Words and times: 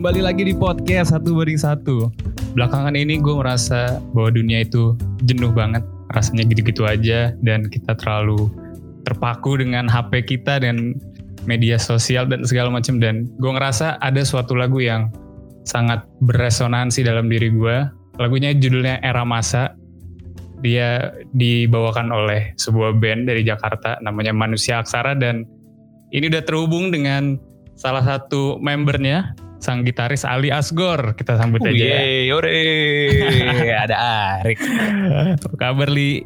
Kembali 0.00 0.24
lagi 0.24 0.48
di 0.48 0.56
podcast 0.56 1.12
satu 1.12 1.36
banding 1.36 1.60
satu. 1.60 2.08
Belakangan 2.56 2.96
ini 2.96 3.20
gue 3.20 3.36
merasa 3.36 4.00
bahwa 4.16 4.32
dunia 4.32 4.64
itu 4.64 4.96
jenuh 5.28 5.52
banget. 5.52 5.84
Rasanya 6.16 6.48
gitu-gitu 6.48 6.88
aja 6.88 7.36
dan 7.44 7.68
kita 7.68 7.92
terlalu 8.00 8.48
terpaku 9.04 9.60
dengan 9.60 9.92
HP 9.92 10.24
kita 10.24 10.64
dan 10.64 10.96
media 11.44 11.76
sosial 11.76 12.24
dan 12.24 12.48
segala 12.48 12.72
macam. 12.72 12.96
Dan 12.96 13.28
gue 13.28 13.52
ngerasa 13.52 14.00
ada 14.00 14.24
suatu 14.24 14.56
lagu 14.56 14.80
yang 14.80 15.12
sangat 15.68 16.00
beresonansi 16.24 17.04
dalam 17.04 17.28
diri 17.28 17.52
gue. 17.52 17.84
Lagunya 18.16 18.56
judulnya 18.56 19.04
Era 19.04 19.28
Masa. 19.28 19.76
Dia 20.64 21.12
dibawakan 21.36 22.08
oleh 22.08 22.56
sebuah 22.56 22.96
band 22.96 23.28
dari 23.28 23.44
Jakarta 23.44 24.00
namanya 24.00 24.32
Manusia 24.32 24.80
Aksara 24.80 25.12
dan 25.12 25.44
ini 26.08 26.32
udah 26.32 26.40
terhubung 26.40 26.88
dengan 26.88 27.36
salah 27.76 28.00
satu 28.00 28.56
membernya 28.64 29.36
sang 29.60 29.84
gitaris 29.84 30.24
Ali 30.24 30.48
Asgor. 30.48 31.14
Kita 31.14 31.36
sambut 31.36 31.60
aja. 31.62 31.70
Yeay, 31.70 32.26
yore. 32.26 32.50
Ada 33.84 33.96
Arik. 34.40 34.58
Apa 35.38 35.56
kabar 35.56 35.88
Li? 35.88 36.24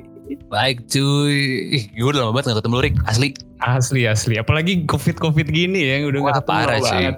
Baik 0.48 0.87
cuy. 0.87 1.37
Ih, 1.77 1.84
gue 1.93 2.09
udah 2.09 2.24
lama 2.24 2.33
banget 2.33 2.55
gak 2.55 2.65
ketemu 2.65 2.77
Rik. 2.80 2.97
Asli. 3.05 3.29
Asli 3.60 4.02
asli. 4.07 4.34
Apalagi 4.38 4.87
covid-covid 4.87 5.47
gini 5.47 5.84
ya 5.84 6.07
udah 6.07 6.20
Wah, 6.23 6.27
gak 6.30 6.37
ketemu 6.41 6.51
parah 6.55 6.79
sih. 6.80 6.88
banget. 6.88 7.16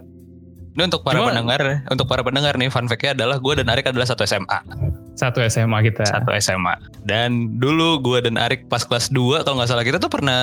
Ini 0.77 0.83
untuk 0.93 1.03
para 1.09 1.17
Cuma- 1.17 1.29
pendengar, 1.33 1.61
untuk 1.89 2.05
para 2.05 2.21
pendengar 2.21 2.53
nih, 2.61 2.69
fun 2.69 2.85
fact-nya 2.85 3.17
adalah 3.17 3.41
gue 3.41 3.53
dan 3.57 3.73
Arik 3.73 3.89
adalah 3.89 4.05
satu 4.05 4.29
SMA. 4.29 4.61
Satu 5.17 5.41
SMA 5.41 5.79
kita. 5.81 6.05
Satu 6.05 6.37
SMA. 6.37 6.77
Dan 7.01 7.57
dulu 7.57 7.97
gue 8.05 8.21
dan 8.21 8.37
Arik 8.37 8.69
pas 8.69 8.85
kelas 8.85 9.09
2, 9.09 9.41
kalau 9.41 9.57
nggak 9.57 9.73
salah 9.73 9.89
kita 9.89 9.97
tuh 9.97 10.13
pernah 10.13 10.37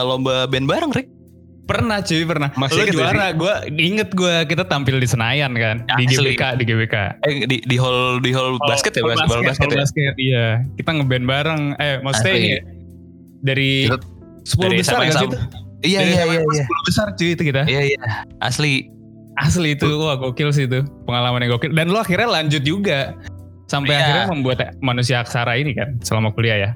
lomba 0.00 0.48
band 0.48 0.64
bareng, 0.64 0.88
Rik. 0.88 1.08
Pernah 1.64 2.04
cuy 2.04 2.22
pernah. 2.24 2.52
Masih 2.54 2.84
Lo 2.84 3.00
juara. 3.00 3.32
Gue 3.32 3.48
inget 3.74 4.12
gue 4.12 4.34
kita 4.44 4.68
tampil 4.68 5.00
di 5.00 5.08
Senayan 5.08 5.56
kan. 5.56 5.80
Di 5.96 6.04
Asli. 6.04 6.36
GBK 6.36 6.42
di 6.60 6.64
GBK. 6.64 6.94
Eh, 7.24 7.48
di, 7.48 7.56
di 7.64 7.76
hall 7.80 8.20
di 8.20 8.30
hall 8.30 8.60
basket 8.60 8.92
ya, 8.92 9.00
Hall 9.00 9.16
basket, 9.16 9.64
hall 9.64 9.72
ya. 9.72 9.78
basket, 9.80 10.14
iya. 10.20 10.46
Kita 10.76 10.90
ngeband 10.92 11.24
bareng. 11.24 11.62
Eh 11.78 12.04
maksudnya 12.04 12.32
Asli. 12.32 12.44
ini 12.44 12.50
dari 13.40 13.72
10 14.44 14.60
dari 14.60 14.76
besar 14.76 14.98
gak 15.00 15.06
sih 15.06 15.16
sama. 15.16 15.24
itu? 15.24 15.38
Iya, 15.84 15.98
Dari 16.00 16.12
iya, 16.12 16.22
iya, 16.24 16.40
iya. 16.44 16.64
10 16.64 16.88
besar 16.88 17.06
cuy 17.12 17.28
itu 17.32 17.42
kita. 17.44 17.62
Iya, 17.64 17.80
iya. 17.92 18.00
Asli. 18.38 18.88
Asli 19.34 19.74
itu 19.74 19.88
wah 19.98 20.14
gokil 20.14 20.52
sih 20.52 20.64
itu 20.64 20.84
pengalaman 21.04 21.42
yang 21.42 21.56
gokil 21.56 21.74
dan 21.74 21.90
lo 21.90 21.98
akhirnya 21.98 22.30
lanjut 22.30 22.62
juga 22.62 23.18
sampai 23.66 23.90
Iya. 23.90 24.00
akhirnya 24.00 24.26
membuat 24.30 24.58
manusia 24.78 25.18
aksara 25.18 25.56
ini 25.56 25.72
kan 25.72 25.96
selama 26.00 26.28
kuliah 26.30 26.60
ya. 26.60 26.70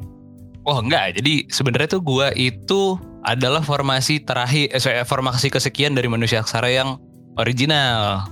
Oh 0.65 0.81
enggak, 0.81 1.17
jadi 1.17 1.47
sebenarnya 1.49 1.89
tuh 1.89 2.03
gua 2.03 2.29
itu 2.35 2.99
adalah 3.21 3.61
formasi 3.61 4.21
terakhir, 4.21 4.69
eh, 4.69 4.79
sorry, 4.79 5.03
formasi 5.03 5.49
kesekian 5.49 5.93
dari 5.93 6.07
manusia 6.07 6.39
aksara 6.39 6.69
yang 6.69 6.97
original. 7.37 8.25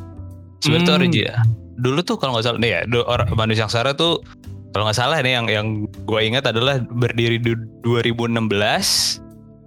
Sebenarnya 0.59 0.89
Hmm. 0.89 1.01
original. 1.01 1.39
Dulu 1.77 2.01
tuh 2.03 2.17
kalau 2.17 2.33
nggak 2.33 2.45
salah, 2.45 2.59
nih 2.59 2.71
ya, 2.73 2.81
or- 3.03 3.29
manusia 3.33 3.65
aksara 3.65 3.93
tuh 3.93 4.23
kalau 4.71 4.85
nggak 4.85 4.97
salah 4.97 5.19
nih 5.19 5.33
yang 5.33 5.47
yang 5.47 5.67
gua 6.03 6.21
ingat 6.21 6.47
adalah 6.47 6.79
berdiri 6.81 7.37
di 7.37 7.53
2016. 7.83 9.19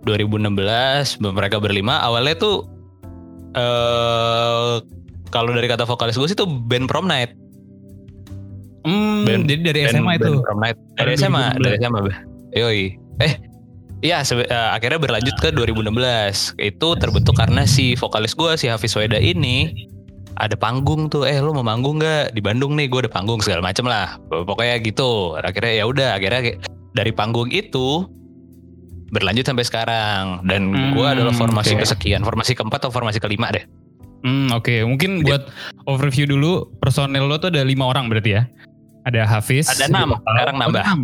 2016 0.02 0.56
mereka 1.20 1.58
berlima 1.58 2.00
awalnya 2.00 2.31
tuh 2.33 2.64
eh 3.52 4.73
kalau 5.28 5.52
dari 5.52 5.67
kata 5.67 5.83
vokalis 5.83 6.16
gue 6.16 6.23
sih 6.26 6.38
tuh 6.38 6.48
band 6.48 6.88
prom 6.88 7.04
night 7.04 7.36
Hmm, 8.80 9.28
Band- 9.28 9.44
jadi 9.44 9.61
dari 9.61 9.80
Band- 9.83 10.00
SMA 10.00 10.11
itu. 10.16 10.23
band 10.31 10.39
prom 10.39 10.59
night 10.61 10.78
dari 10.95 11.11
SMA 11.14 11.44
2016. 11.52 11.59
dari 11.59 11.76
SMA 11.76 12.00
yoi 12.56 12.83
eh 13.20 13.33
Iya, 14.00 14.23
eh, 14.23 14.47
akhirnya 14.72 14.95
berlanjut 14.97 15.36
ke 15.38 15.52
2016. 15.52 16.55
Itu 16.55 16.95
terbentuk 16.95 17.36
karena 17.36 17.67
si 17.67 17.94
vokalis 17.94 18.31
gue, 18.31 18.55
si 18.55 18.66
Hafiz 18.66 18.95
Weda 18.95 19.19
ini 19.19 19.88
ada 20.36 20.55
panggung 20.55 21.08
tuh. 21.08 21.27
Eh, 21.27 21.36
lu 21.36 21.52
mau 21.52 21.61
manggung 21.61 21.99
nggak 21.99 22.32
di 22.32 22.39
Bandung 22.39 22.80
nih? 22.80 22.87
Gue 22.87 23.04
ada 23.04 23.11
panggung 23.11 23.39
segala 23.39 23.60
macem 23.60 23.83
lah. 23.83 24.15
Pokoknya 24.30 24.80
gitu. 24.80 25.36
Akhirnya 25.36 25.73
ya 25.73 25.86
udah. 25.86 26.10
Akhirnya 26.15 26.55
dari 26.92 27.11
panggung 27.11 27.52
itu 27.52 28.08
berlanjut 29.10 29.43
sampai 29.43 29.67
sekarang. 29.67 30.48
Dan 30.48 30.71
gue 30.93 31.04
Hmm, 31.04 31.16
adalah 31.20 31.36
formasi 31.36 31.76
oke. 31.76 31.83
kesekian, 31.83 32.23
formasi 32.23 32.55
keempat 32.55 32.80
atau 32.80 32.92
formasi 32.93 33.20
kelima 33.20 33.52
deh. 33.52 33.67
Hmm, 34.23 34.48
oke. 34.54 34.83
Mungkin 34.86 35.23
buat 35.23 35.52
overview 35.86 36.23
dulu 36.23 36.71
personel 36.80 37.23
lo 37.26 37.36
tuh 37.36 37.52
ada 37.52 37.64
lima 37.64 37.83
orang 37.83 38.08
berarti 38.08 38.31
ya. 38.31 38.48
Ada 39.04 39.23
Hafiz. 39.26 39.67
Ada 39.67 39.87
enam, 39.87 40.11
sekarang 40.14 40.55
Oh, 40.55 40.61
nambah. 40.61 40.83
enam. 40.83 40.99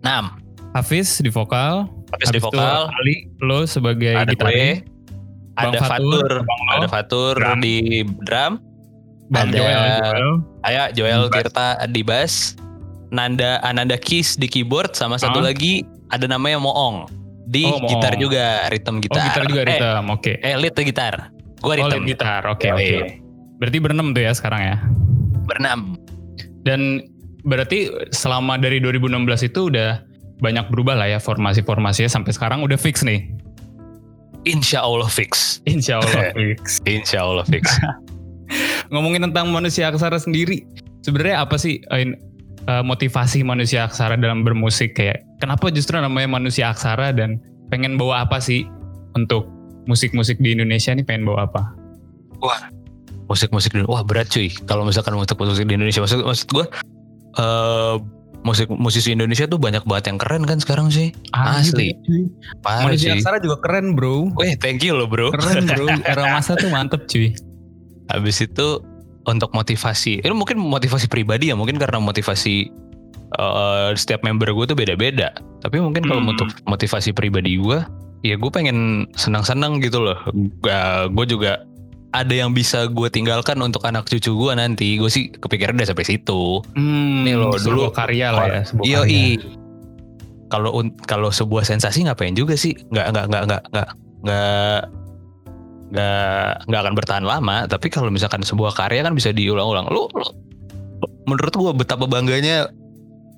Enam. 0.00 0.24
Hafiz 0.70 1.18
di 1.18 1.26
vokal. 1.26 1.90
Hafiz 2.10 2.28
di 2.28 2.36
itu 2.36 2.46
vokal. 2.46 2.90
Ali, 2.90 3.14
lo 3.38 3.62
sebagai 3.64 4.12
ada 4.12 4.30
gitaris. 4.30 4.82
ada 5.56 5.76
Fatur, 5.78 6.24
Fatur, 6.24 6.28
Bang 6.42 6.62
Lo, 6.62 6.72
ada 6.72 6.86
Fatur 6.88 7.34
drum. 7.36 7.58
di 7.60 7.76
drum, 8.22 8.52
Bang 9.28 9.48
ada- 9.48 9.54
Joel, 9.54 9.84
Joel. 10.00 10.84
Joel. 10.92 11.22
Tirta 11.30 11.66
di 11.86 12.00
bass, 12.00 12.56
Nanda 13.08 13.60
Ananda 13.60 13.94
Kis 13.94 14.34
di 14.34 14.46
keyboard, 14.46 14.92
sama 14.92 15.14
satu 15.16 15.38
Ah. 15.38 15.46
lagi 15.46 15.84
ada 16.08 16.24
namanya 16.24 16.58
Moong 16.58 17.06
di 17.46 17.62
Oh, 17.62 17.76
Moong. 17.76 17.86
gitar 17.88 18.14
juga, 18.16 18.66
rhythm 18.66 18.96
Oh 18.96 19.00
gitar. 19.00 19.22
gitar 19.24 19.44
juga 19.44 19.60
eh, 19.60 19.68
rhythm, 19.68 20.04
oke. 20.08 20.32
eh, 20.34 20.54
lead 20.56 20.76
gitar. 20.76 21.14
Oh 21.60 21.68
Gue 21.68 21.74
rhythm. 21.76 21.92
lead 22.00 22.08
gitar, 22.08 22.42
oke 22.44 22.64
Yoi. 22.64 22.74
oke. 22.74 22.98
Berarti 23.58 23.78
berenam 23.78 24.06
tuh 24.10 24.22
ya 24.22 24.32
sekarang 24.32 24.62
ya. 24.62 24.76
Berenam. 25.44 25.98
Dan 26.62 27.04
berarti 27.42 27.88
selama 28.10 28.56
dari 28.56 28.78
2016 28.78 29.42
itu 29.42 29.68
udah 29.68 30.00
banyak 30.40 30.66
berubah 30.72 30.96
lah 30.96 31.08
ya 31.08 31.18
formasi-formasinya 31.20 32.08
sampai 32.08 32.32
sekarang 32.32 32.64
udah 32.64 32.80
fix 32.80 33.04
nih. 33.04 33.28
Insya 34.48 34.80
Allah 34.80 35.08
fix. 35.08 35.60
Insya 35.68 36.00
Allah 36.00 36.32
fix. 36.36 36.80
Insya 36.88 37.18
Allah 37.22 37.44
fix. 37.44 37.76
Ngomongin 38.92 39.30
tentang 39.30 39.52
manusia 39.52 39.92
aksara 39.92 40.18
sendiri, 40.18 40.66
sebenarnya 41.04 41.44
apa 41.44 41.60
sih 41.60 41.78
eh, 41.92 42.08
motivasi 42.66 43.46
manusia 43.46 43.86
aksara 43.86 44.18
dalam 44.18 44.42
bermusik 44.42 44.98
kayak 44.98 45.22
kenapa 45.38 45.70
justru 45.70 45.96
namanya 45.96 46.26
manusia 46.26 46.74
aksara 46.74 47.14
dan 47.14 47.38
pengen 47.70 47.94
bawa 47.94 48.26
apa 48.26 48.42
sih 48.42 48.66
untuk 49.14 49.46
musik-musik 49.86 50.36
di 50.42 50.54
Indonesia 50.54 50.92
nih 50.92 51.06
pengen 51.06 51.24
bawa 51.28 51.46
apa? 51.46 51.62
Musik-musik 53.30 53.70
di 53.74 53.86
wah 53.86 54.02
berat 54.02 54.26
cuy. 54.26 54.50
Kalau 54.66 54.82
misalkan 54.82 55.14
untuk 55.14 55.38
musik 55.38 55.70
di 55.70 55.78
Indonesia, 55.78 56.02
maksud 56.02 56.26
maksud 56.26 56.48
gue, 56.50 56.66
eh 57.38 57.94
musik 58.40 58.68
musisi 58.68 59.12
Indonesia 59.12 59.44
tuh 59.44 59.56
banyak 59.56 59.84
banget 59.84 60.10
yang 60.10 60.18
keren 60.18 60.42
kan 60.44 60.58
sekarang 60.58 60.88
sih. 60.88 61.12
Asli. 61.30 61.92
cuy. 62.00 62.22
Parah 62.60 62.88
Manusia 62.88 63.12
cuy. 63.12 63.20
aksara 63.20 63.36
juga 63.38 63.56
keren 63.60 63.92
bro. 63.92 64.32
Weh, 64.34 64.56
thank 64.56 64.80
you 64.80 64.92
loh 64.92 65.04
bro. 65.04 65.28
Keren 65.30 65.66
bro. 65.66 65.86
Era 66.10 66.30
masa 66.30 66.56
tuh 66.56 66.68
mantep 66.68 67.04
cuy. 67.04 67.36
Habis 68.08 68.42
itu 68.42 68.80
untuk 69.22 69.52
motivasi, 69.52 70.24
ini 70.24 70.32
mungkin 70.32 70.56
motivasi 70.58 71.06
pribadi 71.06 71.52
ya, 71.52 71.54
mungkin 71.54 71.76
karena 71.76 72.00
motivasi 72.00 72.72
eh, 73.30 73.88
setiap 73.94 74.24
member 74.24 74.50
gue 74.50 74.64
tuh 74.66 74.74
beda-beda. 74.74 75.30
Tapi 75.60 75.78
mungkin 75.78 76.02
kalau 76.02 76.18
Hmm. 76.18 76.32
untuk 76.34 76.50
motivasi 76.64 77.12
pribadi 77.12 77.54
gue, 77.54 77.78
ya 78.20 78.34
gue 78.34 78.50
pengen 78.50 79.06
senang-senang 79.14 79.78
gitu 79.78 80.02
loh. 80.02 80.18
Gue 81.06 81.26
juga 81.28 81.62
ada 82.10 82.34
yang 82.34 82.50
bisa 82.50 82.90
gue 82.90 83.06
tinggalkan 83.06 83.54
untuk 83.62 83.86
anak 83.86 84.10
cucu 84.10 84.34
gue 84.34 84.52
nanti. 84.54 84.98
Gue 84.98 85.10
sih 85.10 85.30
kepikiran 85.30 85.78
udah 85.78 85.88
sampai 85.88 86.06
situ. 86.06 86.58
Hmm, 86.74 87.22
Nih 87.22 87.38
lo, 87.38 87.54
dulu- 87.54 87.94
karya 87.94 88.34
lah 88.34 88.46
ya. 88.46 88.62
karya. 88.66 89.38
Kalau 90.50 90.82
kalau 91.06 91.30
sebuah 91.30 91.62
sensasi 91.62 92.02
ngapain 92.10 92.34
juga 92.34 92.58
sih? 92.58 92.74
Nggak 92.90 93.06
nggak 93.14 93.24
nggak 93.30 93.42
nggak 93.46 93.62
nggak 93.70 93.88
nggak 94.26 94.78
nggak 95.90 96.58
nggak 96.66 96.80
akan 96.82 96.94
bertahan 96.98 97.22
lama. 97.22 97.70
Tapi 97.70 97.86
kalau 97.86 98.10
misalkan 98.10 98.42
sebuah 98.42 98.74
karya 98.74 99.06
kan 99.06 99.14
bisa 99.14 99.30
diulang-ulang. 99.30 99.86
Lu, 99.90 100.10
lu 100.10 100.26
menurut 101.30 101.54
gua 101.54 101.70
betapa 101.70 102.10
bangganya 102.10 102.66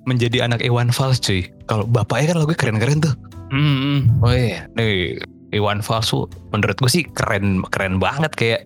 menjadi 0.09 0.49
anak 0.49 0.65
Iwan 0.65 0.89
Fals 0.89 1.21
cuy. 1.21 1.53
Kalau 1.69 1.84
bapaknya 1.84 2.33
kan 2.33 2.39
lagu 2.41 2.53
keren-keren 2.56 3.04
tuh. 3.04 3.15
Hmm, 3.53 3.77
hmm. 3.77 4.25
Oh 4.25 4.33
iya, 4.33 4.65
nih 4.72 5.21
Iwan 5.53 5.84
Fals 5.84 6.09
tuh 6.10 6.27
menurut 6.51 6.77
gue 6.81 6.91
sih 6.91 7.04
keren 7.04 7.63
keren 7.69 8.01
banget 8.01 8.33
kayak 8.34 8.60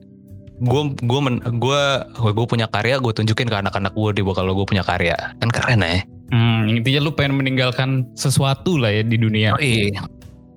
gue 0.62 0.82
gue 1.04 1.20
gue 1.58 1.82
gue 2.32 2.46
punya 2.48 2.66
karya 2.70 2.96
gue 2.96 3.12
tunjukin 3.12 3.50
ke 3.50 3.56
anak-anak 3.60 3.92
gue 3.92 4.10
di 4.16 4.22
kalau 4.24 4.56
gue 4.56 4.66
punya 4.66 4.86
karya 4.86 5.14
kan 5.42 5.50
keren 5.52 5.84
ya 5.84 6.00
Hmm, 6.26 6.66
intinya 6.66 7.06
lu 7.06 7.14
pengen 7.14 7.38
meninggalkan 7.38 8.02
sesuatu 8.18 8.74
lah 8.82 8.90
ya 8.90 9.02
di 9.06 9.14
dunia. 9.14 9.54
Yoi. 9.62 9.94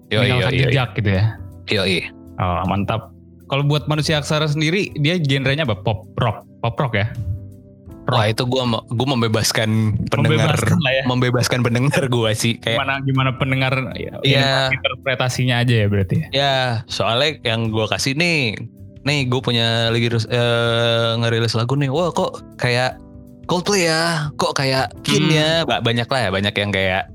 Yoi, 0.10 0.26
meninggalkan 0.26 0.54
yoi, 0.54 0.62
yoi. 0.66 0.72
jejak 0.74 0.90
gitu 0.98 1.10
ya. 1.14 1.24
Yoi. 1.70 2.00
Oh, 2.42 2.64
mantap. 2.66 3.14
Kalau 3.50 3.66
buat 3.66 3.86
manusia 3.86 4.18
aksara 4.18 4.50
sendiri, 4.50 4.94
dia 4.98 5.22
genrenya 5.22 5.66
apa? 5.70 5.78
Pop 5.78 6.10
rock. 6.18 6.46
Pop 6.66 6.78
rock 6.78 6.94
ya? 6.98 7.14
Wah 8.11 8.25
itu 8.25 8.44
gue 8.44 8.63
gue 8.88 9.07
membebaskan 9.07 9.69
pendengar, 10.07 10.53
Membebaskan 10.56 10.79
lah 10.79 10.94
ya. 10.94 11.03
membebaskan 11.06 11.59
pendengar 11.61 12.03
gue 12.06 12.29
sih 12.33 12.53
kayak 12.56 12.77
Gimana 12.77 12.94
gimana 13.01 13.29
pendengar 13.35 13.73
ya, 13.94 14.13
Iya. 14.21 14.69
interpretasinya 14.71 15.61
aja 15.61 15.75
ya 15.75 15.88
berarti 15.88 16.15
ya. 16.15 16.27
ya 16.31 16.56
soalnya 16.85 17.38
yang 17.44 17.69
gue 17.69 17.85
kasih 17.85 18.13
nih, 18.13 18.57
nih 19.01 19.19
gue 19.25 19.39
punya 19.39 19.89
lagi 19.89 20.09
eh, 20.09 21.11
ngerilis 21.15 21.53
lagu 21.53 21.73
nih, 21.73 21.88
wah 21.88 22.09
kok 22.09 22.41
kayak 22.56 22.97
Coldplay 23.45 23.85
ya, 23.85 24.29
kok 24.35 24.53
kayak 24.53 24.94
Kin 25.01 25.25
Hmm. 25.25 25.33
ya, 25.33 25.50
Ba- 25.65 25.81
banyak 25.81 26.06
lah 26.06 26.19
ya 26.21 26.29
banyak 26.29 26.53
yang 26.53 26.69
kayak 26.69 27.09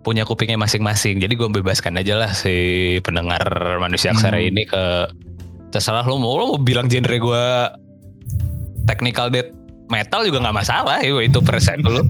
punya 0.00 0.24
kupingnya 0.24 0.56
masing-masing. 0.56 1.20
Jadi 1.20 1.36
gue 1.36 1.44
bebaskan 1.52 1.92
aja 1.94 2.16
lah 2.16 2.32
si 2.32 2.56
pendengar 3.02 3.44
manusia 3.76 4.10
aksara 4.10 4.40
Hmm. 4.40 4.48
ini 4.48 4.64
ke 4.64 4.82
terserah 5.68 6.00
lo 6.02 6.16
mau 6.16 6.32
lo 6.34 6.48
mau 6.48 6.58
bilang 6.58 6.88
genre 6.88 7.12
gue 7.12 7.44
technical 8.84 9.28
death 9.28 9.52
metal 9.88 10.20
juga 10.22 10.38
nggak 10.40 10.56
masalah 10.56 11.00
itu 11.00 11.18
itu 11.20 11.38
preset 11.40 11.80
lu. 11.80 12.04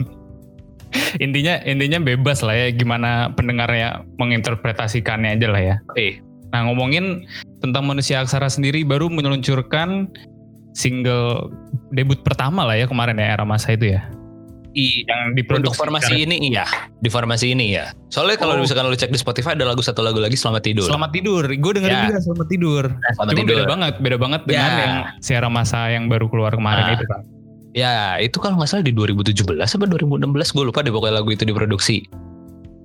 intinya 1.20 1.60
intinya 1.62 2.00
bebas 2.00 2.40
lah 2.40 2.56
ya 2.56 2.68
gimana 2.72 3.28
pendengarnya 3.36 4.02
menginterpretasikannya 4.16 5.36
aja 5.36 5.48
lah 5.48 5.62
ya. 5.62 5.76
Eh, 5.94 6.18
Nah 6.48 6.64
ngomongin 6.64 7.28
tentang 7.60 7.84
manusia 7.84 8.24
aksara 8.24 8.48
sendiri 8.48 8.80
baru 8.80 9.12
meluncurkan 9.12 10.08
single 10.72 11.52
debut 11.92 12.24
pertama 12.24 12.64
lah 12.64 12.72
ya 12.72 12.88
kemarin 12.88 13.20
ya 13.20 13.36
era 13.36 13.44
masa 13.44 13.76
itu 13.76 13.92
ya. 13.92 14.00
i, 14.72 15.02
Yang 15.04 15.20
untuk 15.20 15.36
diproduksi 15.36 15.76
formasi 15.76 16.14
ini 16.22 16.36
iya, 16.48 16.64
di 17.00 17.08
formasi 17.10 17.50
ini 17.50 17.74
ya. 17.74 17.90
Soalnya 18.08 18.38
kalau 18.38 18.54
Oh. 18.54 18.62
misalkan 18.62 18.86
lu 18.86 18.94
cek 18.94 19.10
di 19.10 19.18
Spotify 19.18 19.52
ada 19.52 19.66
lagu 19.66 19.82
satu 19.82 20.00
lagu 20.00 20.20
lagi 20.20 20.38
Selamat 20.38 20.62
Tidur. 20.62 20.86
Selamat 20.86 21.10
tidur. 21.10 21.44
Gue 21.50 21.72
dengerin 21.74 21.98
Ya. 21.98 22.04
juga 22.06 22.20
selamat 22.22 22.46
tidur. 22.46 22.84
Selamat 22.86 23.16
Cuma 23.26 23.32
Tidur. 23.34 23.48
beda 23.50 23.64
banget, 23.66 23.94
beda 23.98 24.16
banget 24.16 24.42
dengan 24.46 24.70
Ya. 24.70 24.78
yang 24.78 24.94
Sierra 25.18 25.50
Masa 25.50 25.90
yang 25.90 26.06
baru 26.06 26.30
keluar 26.30 26.52
kemarin 26.54 26.84
Ah. 26.84 26.94
itu 26.94 27.04
kan. 27.04 27.20
Ya, 27.76 28.16
itu 28.16 28.40
kalau 28.40 28.56
nggak 28.56 28.70
salah 28.70 28.84
di 28.84 28.96
2017 28.96 29.44
apa 29.60 29.84
2016 29.84 30.56
gue 30.56 30.64
lupa 30.64 30.80
deh 30.80 30.92
pokoknya 30.92 31.20
lagu 31.20 31.30
itu 31.32 31.44
diproduksi. 31.44 32.08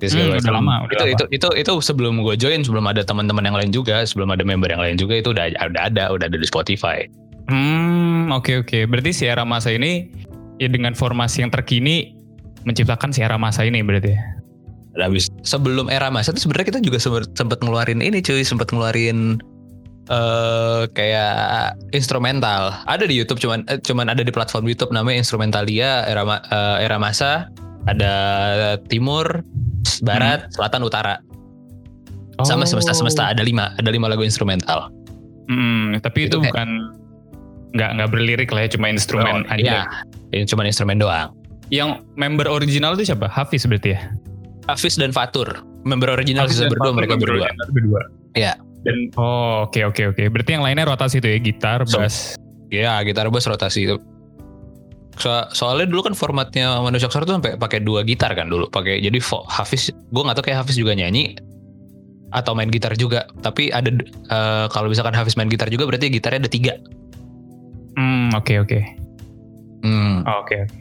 Hmm, 0.04 0.36
udah 0.36 0.52
lama, 0.60 0.84
udah 0.84 0.96
itu, 1.00 1.04
lama. 1.08 1.16
itu 1.16 1.26
itu 1.32 1.48
itu 1.56 1.74
sebelum 1.80 2.20
gue 2.28 2.36
join, 2.36 2.60
sebelum 2.60 2.92
ada 2.92 3.08
teman-teman 3.08 3.48
yang 3.48 3.56
lain 3.56 3.72
juga, 3.72 4.04
sebelum 4.04 4.36
ada 4.36 4.44
member 4.44 4.68
yang 4.68 4.84
lain 4.84 5.00
juga 5.00 5.24
itu 5.24 5.32
udah 5.32 5.56
udah 5.56 5.84
ada, 5.88 6.12
udah 6.12 6.28
ada 6.28 6.36
di 6.36 6.44
Spotify. 6.44 7.08
Hmm, 7.48 8.28
oke 8.36 8.68
oke. 8.68 8.84
Berarti 8.92 9.16
Sierra 9.16 9.48
Masa 9.48 9.72
ini 9.72 10.12
ya 10.60 10.68
dengan 10.68 10.92
formasi 10.92 11.48
yang 11.48 11.52
terkini 11.56 12.20
menciptakan 12.68 13.16
Sierra 13.16 13.40
Masa 13.40 13.64
ini 13.64 13.80
berarti. 13.80 14.12
ya? 14.12 14.22
Habis 14.94 15.32
sebelum 15.42 15.90
era 15.90 16.14
masa 16.14 16.30
itu 16.38 16.46
sebenarnya 16.46 16.70
kita 16.70 16.80
juga 16.86 17.02
sempat 17.34 17.58
ngeluarin 17.66 17.98
ini 17.98 18.22
cuy, 18.22 18.46
sempat 18.46 18.70
ngeluarin 18.70 19.42
eh 20.04 20.82
kayak 20.92 21.34
instrumental. 21.92 22.76
Ada 22.84 23.08
di 23.08 23.16
YouTube 23.16 23.40
cuman 23.40 23.64
eh, 23.68 23.80
cuman 23.80 24.08
ada 24.08 24.20
di 24.20 24.30
platform 24.30 24.68
YouTube 24.68 24.92
namanya 24.92 25.20
Instrumentalia 25.20 26.04
era 26.04 26.24
eh, 26.26 26.78
era 26.84 26.98
masa. 26.98 27.48
Ada 27.84 28.14
timur, 28.88 29.44
barat, 30.02 30.48
selatan, 30.52 30.84
utara. 30.84 31.20
Sama 32.42 32.64
Oh. 32.64 32.68
semesta 32.68 32.96
semesta 32.96 33.24
ada 33.28 33.44
lima, 33.44 33.76
ada 33.76 33.92
lima 33.92 34.08
lagu 34.08 34.24
instrumental. 34.24 34.88
Hmm, 35.46 36.00
tapi 36.00 36.26
itu, 36.26 36.40
Itu 36.40 36.48
kayak- 36.48 36.56
bukan 36.56 36.70
nggak 37.76 37.90
nggak 38.00 38.10
berlirik 38.10 38.50
lah 38.50 38.64
ya, 38.64 38.70
cuma 38.72 38.88
instrumen 38.88 39.44
Oh, 39.44 39.52
aja. 39.52 39.60
Iya, 39.60 39.82
ini 40.32 40.48
cuman 40.48 40.66
instrumen 40.66 40.96
doang. 40.96 41.36
Yang 41.68 42.02
member 42.16 42.48
original 42.48 42.96
itu 42.96 43.12
siapa? 43.12 43.28
Hafiz 43.28 43.68
berarti 43.68 44.00
ya? 44.00 44.00
Hafiz 44.66 44.96
dan 44.96 45.12
Fatur, 45.12 45.60
member 45.84 46.08
original 46.08 46.48
Hafiz 46.48 46.64
dan 46.64 46.72
berdua 46.72 46.88
Fatur 46.88 46.98
mereka 46.98 47.14
berdua. 47.20 47.48
berdua. 47.68 48.02
Iya. 48.34 48.54
Dan 48.84 49.10
oh 49.16 49.68
oke 49.68 49.80
oke 49.88 50.04
oke. 50.16 50.24
Berarti 50.28 50.52
yang 50.60 50.64
lainnya 50.64 50.88
rotasi 50.88 51.24
itu 51.24 51.28
ya 51.28 51.40
gitar, 51.40 51.80
So- 51.88 52.00
bass. 52.04 52.36
Iya, 52.74 53.00
gitar 53.08 53.32
bass 53.32 53.48
rotasi 53.48 53.88
itu. 53.88 53.96
So- 55.16 55.48
soalnya 55.54 55.88
dulu 55.88 56.10
kan 56.12 56.14
formatnya 56.18 56.82
manusia 56.82 57.06
aksara 57.08 57.24
tuh 57.24 57.38
sampai 57.38 57.56
pakai 57.56 57.80
dua 57.80 58.02
gitar 58.04 58.34
kan 58.34 58.50
dulu. 58.50 58.68
Pakai 58.68 59.00
jadi 59.00 59.20
Hafiz, 59.48 59.94
gue 59.94 60.22
nggak 60.22 60.36
tahu 60.42 60.46
kayak 60.52 60.66
Hafiz 60.66 60.76
juga 60.76 60.98
nyanyi 60.98 61.38
atau 62.34 62.58
main 62.58 62.68
gitar 62.68 62.98
juga. 62.98 63.30
Tapi 63.46 63.70
ada 63.70 63.94
eh, 63.94 64.66
kalau 64.74 64.90
misalkan 64.90 65.14
Hafiz 65.14 65.38
main 65.38 65.48
gitar 65.48 65.70
juga 65.70 65.86
berarti 65.86 66.10
gitarnya 66.10 66.44
ada 66.44 66.52
tiga. 66.52 66.74
Hmm 67.94 68.34
oke 68.34 68.58
oke. 68.66 68.80
Hmm. 69.86 70.24
Oh, 70.26 70.42
Oke 70.42 70.56
oke. 70.66 70.80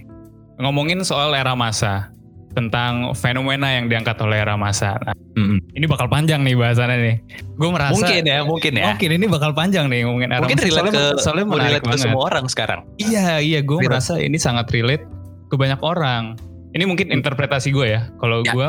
Ngomongin 0.63 1.03
soal 1.05 1.35
era 1.35 1.53
masa 1.59 2.15
tentang 2.53 3.17
fenomena 3.17 3.73
yang 3.73 3.89
diangkat 3.89 4.17
oleh 4.21 4.41
era 4.41 4.55
masa. 4.55 5.01
Nah, 5.01 5.17
Mm-mm. 5.35 5.59
ini 5.73 5.89
bakal 5.89 6.07
panjang 6.07 6.45
nih 6.45 6.53
bahasannya 6.53 6.97
nih. 7.01 7.17
Gue 7.57 7.69
merasa 7.73 7.97
Mungkin 7.97 8.23
ya, 8.23 8.39
mungkin 8.45 8.73
ya. 8.77 8.85
Mungkin 8.93 9.11
ini 9.17 9.27
bakal 9.27 9.51
panjang 9.53 9.89
nih 9.89 10.05
ngomongin 10.05 10.31
era 10.31 10.45
Mungkin 10.45 10.61
relate 10.61 10.93
soalnya, 10.93 10.93
ke 10.93 11.05
soalnya 11.21 11.45
relate 11.49 11.81
ke 11.81 11.89
banget. 11.89 12.05
semua 12.05 12.23
orang 12.29 12.45
sekarang. 12.47 12.81
Iya 12.97 13.41
iya 13.41 13.61
gue 13.61 13.79
merasa 13.81 14.21
ini 14.21 14.37
sangat 14.37 14.69
relate 14.71 15.05
ke 15.49 15.57
banyak 15.57 15.81
orang. 15.81 16.37
Ini 16.73 16.85
mungkin 16.85 17.09
interpretasi 17.09 17.73
gue 17.73 17.87
ya. 17.89 18.09
Kalau 18.17 18.45
Ya. 18.45 18.53
gue 18.53 18.69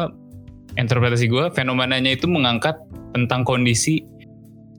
interpretasi 0.76 1.28
gue 1.28 1.52
fenomenanya 1.52 2.16
itu 2.16 2.26
mengangkat 2.26 2.80
tentang 3.12 3.44
kondisi 3.44 4.02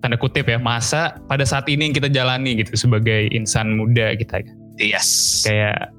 tanda 0.00 0.18
kutip 0.18 0.44
ya 0.44 0.58
masa 0.58 1.16
pada 1.28 1.44
saat 1.44 1.64
ini 1.68 1.88
yang 1.88 1.94
kita 1.94 2.08
jalani 2.08 2.60
gitu 2.60 2.76
sebagai 2.76 3.28
insan 3.32 3.72
muda 3.78 4.12
kita 4.16 4.44
Yes. 4.76 5.40
kayak 5.46 5.94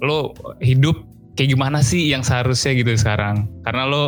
lo 0.00 0.32
hidup 0.62 0.96
kayak 1.34 1.54
gimana 1.54 1.78
sih 1.82 2.10
yang 2.10 2.22
seharusnya 2.22 2.74
gitu 2.78 2.94
sekarang? 2.94 3.46
Karena 3.66 3.86
lo 3.86 4.04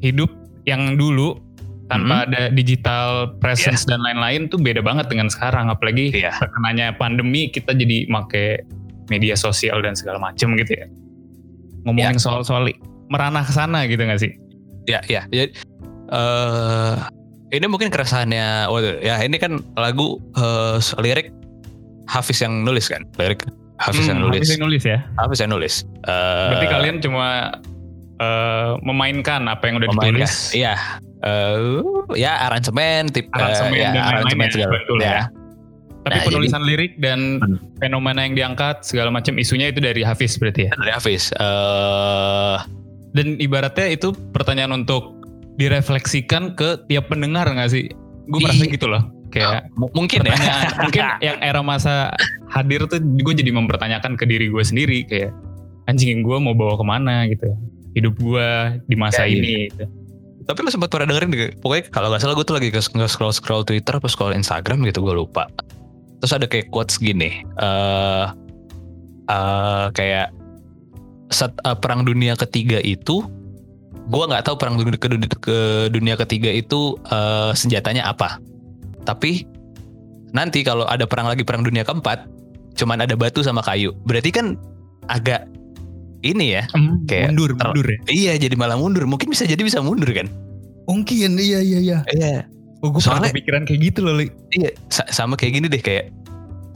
hidup 0.00 0.28
yang 0.68 0.96
dulu 0.96 1.38
tanpa 1.86 2.26
ada 2.26 2.50
digital 2.50 3.38
presence 3.38 3.86
dan 3.86 4.02
lain-lain 4.02 4.50
tuh 4.50 4.58
beda 4.58 4.82
banget 4.82 5.06
dengan 5.06 5.30
sekarang. 5.30 5.70
Apalagi 5.70 6.10
Iya. 6.10 6.34
terkenanya 6.34 6.96
pandemi 6.98 7.46
kita 7.46 7.72
jadi 7.76 8.10
make 8.10 8.66
media 9.06 9.38
sosial 9.38 9.78
dan 9.86 9.94
segala 9.94 10.18
macem 10.18 10.58
gitu 10.58 10.74
ya. 10.74 10.86
Ngomongin 11.86 12.18
soal-soal 12.18 12.66
merana 13.06 13.46
ke 13.46 13.54
sana 13.54 13.86
gitu 13.86 14.02
gak 14.02 14.18
sih? 14.18 14.34
Ya, 14.90 14.98
ya. 15.06 15.22
Jadi, 15.30 15.54
eh 16.10 16.94
ini 17.54 17.66
mungkin 17.70 17.94
keresahannya, 17.94 18.66
waduh, 18.66 18.98
ya 18.98 19.22
ini 19.22 19.38
kan 19.38 19.62
lagu 19.78 20.18
eh, 20.34 20.82
lirik 20.98 21.30
Hafiz 22.10 22.42
yang 22.42 22.66
nulis 22.66 22.90
kan, 22.90 23.06
lirik 23.18 23.46
Hafiz 23.76 24.04
yang 24.04 24.18
Hmm, 24.18 24.26
nulis, 24.26 24.40
Hafiz 24.40 24.52
yang 24.52 24.62
nulis 24.62 24.82
ya 24.82 24.98
Hafiz 25.16 25.38
yang 25.38 25.50
nulis. 25.50 25.74
Eh, 26.02 26.46
berarti 26.48 26.66
kalian 26.66 26.96
cuma 26.98 27.28
eh, 28.16 28.70
memainkan 28.80 29.44
apa 29.44 29.62
yang 29.64 29.76
udah 29.76 29.88
memainkan, 29.92 30.24
ditulis 30.24 30.34
iya, 30.52 30.74
Eh, 31.18 31.80
ya 32.14 32.44
aransemen, 32.44 33.08
tip, 33.08 33.26
Aransemen 33.30 33.72
ya, 33.74 33.90
dan 33.90 34.02
aransemen 34.04 34.46
lain-lainnya, 34.46 34.52
segala, 34.52 34.72
betul 34.72 34.98
ya. 34.98 35.06
ya. 35.06 35.22
tapi 35.98 36.14
Nah, 36.14 36.24
penulisan 36.24 36.62
lirik 36.62 36.92
dan 36.96 37.18
Hmm. 37.36 37.58
fenomena 37.76 38.20
yang 38.22 38.34
diangkat 38.34 38.76
segala 38.80 39.10
macam 39.10 39.34
isunya 39.36 39.66
itu 39.66 39.80
dari 39.80 40.00
Hafiz 40.00 40.36
berarti 40.36 40.68
ya 40.68 40.72
Dari 40.72 40.92
Hafiz. 40.92 41.34
Eh, 41.34 42.56
dan 43.10 43.26
ibaratnya 43.36 43.90
itu 43.90 44.12
pertanyaan 44.30 44.76
untuk 44.76 45.18
direfleksikan 45.56 46.52
ke 46.52 46.84
tiap 46.86 47.08
pendengar 47.08 47.48
nggak 47.48 47.68
sih? 47.68 47.90
Gue 48.26 48.38
merasa 48.40 48.62
Iya. 48.62 48.70
gitu 48.70 48.86
loh. 48.86 49.02
Kayak 49.28 49.66
mu- 49.74 49.90
mungkin 49.92 50.22
ya. 50.22 50.36
mungkin 50.78 51.02
yang 51.26 51.38
era 51.40 51.58
masa 51.60 52.14
hadir 52.56 52.88
tuh 52.88 52.98
gue 52.98 53.34
jadi 53.36 53.52
mempertanyakan 53.52 54.16
ke 54.16 54.24
diri 54.24 54.48
gue 54.48 54.64
sendiri 54.64 55.04
kayak 55.04 55.30
anjing 55.86 56.24
gue 56.24 56.36
mau 56.40 56.56
bawa 56.56 56.80
ke 56.80 56.84
mana 56.88 57.28
gitu. 57.28 57.52
Hidup 57.92 58.16
gue 58.16 58.48
di 58.88 58.96
masa 58.96 59.24
Ya, 59.28 59.36
ini. 59.36 59.68
Gitu. 59.68 59.84
Tapi 60.46 60.58
lo 60.62 60.70
sempat 60.70 60.88
pernah 60.94 61.10
dengerin 61.10 61.30
gak? 61.34 61.52
Pokoknya 61.58 61.84
kalau 61.90 62.08
nggak 62.12 62.22
salah 62.22 62.34
gue 62.38 62.46
tuh 62.46 62.56
lagi 62.56 62.68
nge 62.70 63.08
scroll 63.10 63.34
scroll 63.34 63.66
Twitter 63.66 63.98
apa 63.98 64.06
scroll 64.06 64.32
Instagram 64.32 64.80
gitu 64.86 65.02
gue 65.04 65.14
lupa. 65.14 65.50
Terus 66.22 66.32
ada 66.32 66.46
kayak 66.48 66.72
quotes 66.72 66.96
gini. 66.96 67.44
eh 67.60 68.24
eh, 69.26 69.86
kayak 69.90 70.30
set, 71.34 71.50
eh, 71.66 71.76
perang 71.76 72.06
dunia 72.06 72.38
ketiga 72.38 72.78
itu 72.80 73.26
gue 74.06 74.22
nggak 74.22 74.46
tahu 74.46 74.54
perang 74.54 74.78
dunia 74.78 74.94
ke, 74.94 75.08
dunia- 75.10 75.40
ke 75.42 75.58
dunia 75.90 76.14
ketiga 76.14 76.50
itu 76.54 76.94
eh, 77.10 77.50
senjatanya 77.58 78.06
apa. 78.06 78.38
Tapi 79.02 79.42
nanti 80.30 80.62
kalau 80.62 80.86
ada 80.86 81.06
perang 81.10 81.26
lagi 81.26 81.42
perang 81.42 81.66
dunia 81.66 81.82
keempat 81.82 82.35
cuman 82.76 83.02
ada 83.02 83.16
batu 83.16 83.40
sama 83.40 83.60
kayu. 83.60 83.96
Berarti 84.04 84.30
kan 84.30 84.54
agak 85.08 85.48
ini 86.20 86.60
ya. 86.60 86.62
Kayak 87.08 87.32
mundur, 87.32 87.50
ter- 87.56 87.66
mundur 87.72 87.86
ya. 87.88 87.98
Iya 88.06 88.32
jadi 88.38 88.54
malah 88.54 88.76
mundur. 88.76 89.04
Mungkin 89.04 89.32
bisa 89.32 89.44
jadi 89.44 89.60
bisa 89.60 89.80
mundur 89.80 90.08
kan. 90.12 90.28
Mungkin 90.86 91.36
iya 91.36 91.58
iya 91.60 91.78
iya. 91.80 91.98
Iya. 92.12 92.44
Oh, 92.84 92.92
gue 92.92 93.00
Soalnya- 93.00 93.32
kepikiran 93.32 93.64
kayak 93.64 93.80
gitu 93.82 94.00
loh. 94.04 94.14
Li. 94.20 94.28
Iya, 94.54 94.70
sa- 94.92 95.08
sama 95.08 95.34
kayak 95.34 95.58
gini 95.58 95.66
deh 95.66 95.80
kayak 95.80 96.12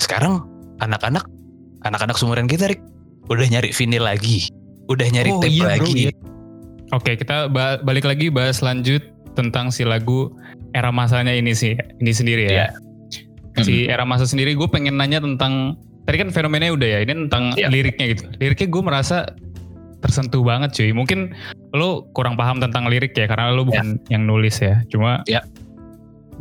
sekarang 0.00 0.40
anak-anak 0.80 1.28
anak-anak 1.84 2.16
sumuran 2.16 2.48
kita 2.48 2.68
Rik, 2.68 2.80
udah 3.28 3.46
nyari 3.46 3.68
vinyl 3.70 4.04
lagi, 4.04 4.48
udah 4.88 5.06
nyari 5.08 5.30
Oh, 5.32 5.40
tape 5.40 5.52
iya, 5.52 5.64
bro, 5.64 5.72
lagi. 5.76 5.92
iya. 6.08 6.12
Oke, 6.90 7.14
kita 7.14 7.48
ba- 7.48 7.78
balik 7.80 8.04
lagi 8.04 8.28
bahas 8.28 8.60
lanjut 8.60 9.00
tentang 9.36 9.68
si 9.70 9.84
lagu 9.84 10.32
era 10.72 10.88
masanya 10.90 11.30
ini 11.32 11.52
sih, 11.52 11.76
ini 12.00 12.12
sendiri 12.12 12.48
ya. 12.48 12.52
Iya. 12.52 12.66
Si 13.60 13.74
era 13.86 14.04
masa 14.04 14.24
sendiri, 14.24 14.56
gue 14.56 14.66
pengen 14.66 14.96
nanya 14.96 15.20
tentang 15.20 15.76
tadi 16.10 16.26
kan 16.26 16.34
fenomenanya 16.34 16.74
udah 16.74 16.88
ya, 16.90 16.98
ini 17.06 17.12
tentang 17.30 17.54
Iya. 17.54 17.70
liriknya 17.70 18.06
gitu. 18.18 18.24
Liriknya 18.42 18.66
gue 18.66 18.82
merasa 18.82 19.16
tersentuh 20.02 20.42
banget 20.42 20.74
cuy. 20.74 20.90
Mungkin 20.90 21.30
lo 21.70 22.10
kurang 22.10 22.34
paham 22.34 22.58
tentang 22.58 22.90
lirik 22.90 23.14
ya, 23.14 23.30
karena 23.30 23.54
lo 23.54 23.62
bukan 23.62 24.02
yang 24.10 24.26
nulis 24.26 24.58
ya. 24.58 24.82
Cuma 24.90 25.22
Iya. 25.30 25.46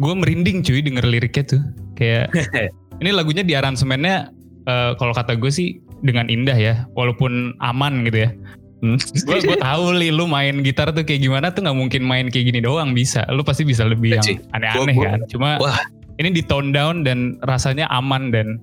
gue 0.02 0.14
merinding 0.18 0.66
cuy 0.66 0.82
denger 0.82 1.06
liriknya 1.06 1.44
tuh. 1.46 1.62
Kayak 1.94 2.34
ini 3.06 3.14
lagunya 3.14 3.46
di 3.46 3.54
aransemennya 3.54 4.34
eh, 4.66 4.92
kalau 4.98 5.14
kata 5.14 5.38
gue 5.38 5.54
sih 5.54 5.78
dengan 6.02 6.34
indah 6.34 6.58
ya, 6.58 6.90
walaupun 6.98 7.54
aman 7.62 8.02
gitu 8.10 8.26
ya 8.26 8.32
gue 8.80 9.38
gue 9.44 9.60
tahu 9.68 9.92
li 9.92 10.08
lu 10.08 10.24
main 10.24 10.64
gitar 10.64 10.96
tuh 10.96 11.04
kayak 11.04 11.20
gimana 11.20 11.52
tuh 11.52 11.68
nggak 11.68 11.76
mungkin 11.76 12.02
main 12.08 12.32
kayak 12.32 12.48
gini 12.48 12.60
doang 12.64 12.96
bisa 12.96 13.28
lu 13.28 13.44
pasti 13.44 13.68
bisa 13.68 13.84
lebih 13.84 14.16
yang 14.16 14.24
Sih. 14.24 14.40
aneh-aneh 14.56 14.96
kan 14.96 15.20
cuma 15.28 15.60
Wah. 15.60 15.76
ini 16.16 16.32
di 16.32 16.40
tone 16.40 16.72
down 16.72 17.04
dan 17.04 17.36
rasanya 17.44 17.92
aman 17.92 18.32
dan 18.32 18.56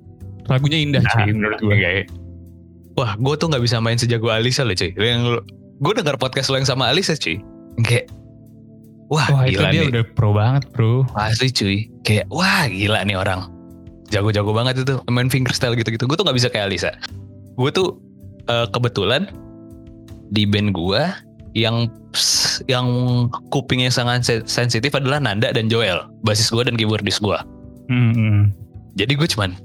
lagunya 0.46 0.78
indah 0.82 1.02
Nah, 1.02 1.12
cuy 1.12 1.30
menurut 1.34 1.58
gue 1.60 1.76
Kayak, 1.76 2.06
Wah, 2.96 3.12
gue 3.20 3.34
tuh 3.36 3.46
nggak 3.52 3.60
bisa 3.60 3.76
main 3.76 4.00
sejago 4.00 4.32
Alisa 4.32 4.64
loh 4.64 4.72
cuy. 4.72 4.90
Yang 4.96 5.44
gue 5.84 5.92
dengar 5.92 6.16
podcast 6.16 6.48
lo 6.48 6.56
yang 6.56 6.64
sama 6.64 6.88
Alisa 6.88 7.12
cuy. 7.12 7.36
Kayak 7.84 8.08
wah, 9.12 9.28
wah 9.28 9.44
itu 9.44 9.60
gila 9.60 9.68
dia 9.68 9.82
nih. 9.84 9.90
udah 9.92 10.04
pro 10.16 10.32
banget 10.32 10.64
bro 10.72 11.04
Asli 11.12 11.52
cuy. 11.52 11.92
Kayak 12.08 12.26
wah 12.32 12.64
gila 12.66 13.04
nih 13.04 13.18
orang. 13.20 13.52
jago-jago 14.06 14.54
banget 14.54 14.86
itu 14.86 15.02
main 15.10 15.26
fingerstyle 15.26 15.74
gitu-gitu. 15.74 16.06
Gue 16.06 16.14
tuh 16.14 16.22
nggak 16.22 16.38
bisa 16.38 16.48
kayak 16.48 16.70
Alisa. 16.70 16.94
Gue 17.58 17.74
tuh 17.74 17.98
uh, 18.46 18.70
kebetulan 18.70 19.26
di 20.30 20.46
band 20.46 20.70
gue 20.70 21.02
yang 21.56 21.90
yang 22.70 22.86
kupingnya 23.50 23.88
sangat 23.88 24.28
sensitif 24.46 24.92
adalah 24.92 25.18
Nanda 25.18 25.50
dan 25.50 25.66
Joel, 25.66 26.06
basis 26.22 26.52
gue 26.52 26.62
dan 26.62 26.76
keyboardis 26.76 27.18
gue. 27.18 27.38
Hmm. 27.90 28.52
Jadi 28.94 29.12
gue 29.16 29.28
cuman, 29.28 29.58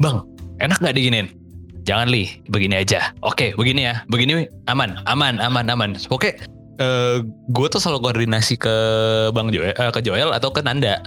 bang, 0.00 0.16
enak 0.64 0.78
nggak 0.80 0.96
diginin? 0.96 1.26
Jangan 1.84 2.12
li, 2.12 2.40
begini 2.48 2.80
aja. 2.80 3.12
Oke, 3.24 3.52
begini 3.56 3.88
ya, 3.88 4.04
begini 4.08 4.48
aman, 4.68 5.00
aman, 5.08 5.40
aman, 5.40 5.66
aman. 5.68 5.90
Oke, 6.12 6.36
uh, 6.80 6.84
eh, 6.84 7.16
gue 7.24 7.66
tuh 7.68 7.80
selalu 7.80 8.10
koordinasi 8.10 8.56
ke 8.60 8.74
Bang 9.32 9.52
Joel, 9.52 9.76
uh, 9.76 9.92
ke 9.92 10.00
Joel 10.04 10.32
atau 10.32 10.52
ke 10.52 10.60
Nanda. 10.60 11.00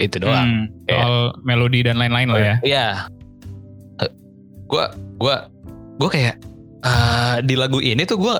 Itu 0.00 0.18
doang. 0.18 0.68
Hmm, 0.68 0.88
soal 0.90 1.14
ya. 1.32 1.40
melodi 1.46 1.80
dan 1.86 2.00
lain-lain 2.00 2.28
lah 2.32 2.40
ya. 2.40 2.56
Iya. 2.64 2.86
Gue, 4.64 4.84
gue, 5.20 5.36
gue 6.00 6.10
kayak 6.10 6.36
uh, 6.84 7.36
di 7.42 7.54
lagu 7.54 7.78
ini 7.80 8.04
tuh 8.04 8.20
gue 8.20 8.36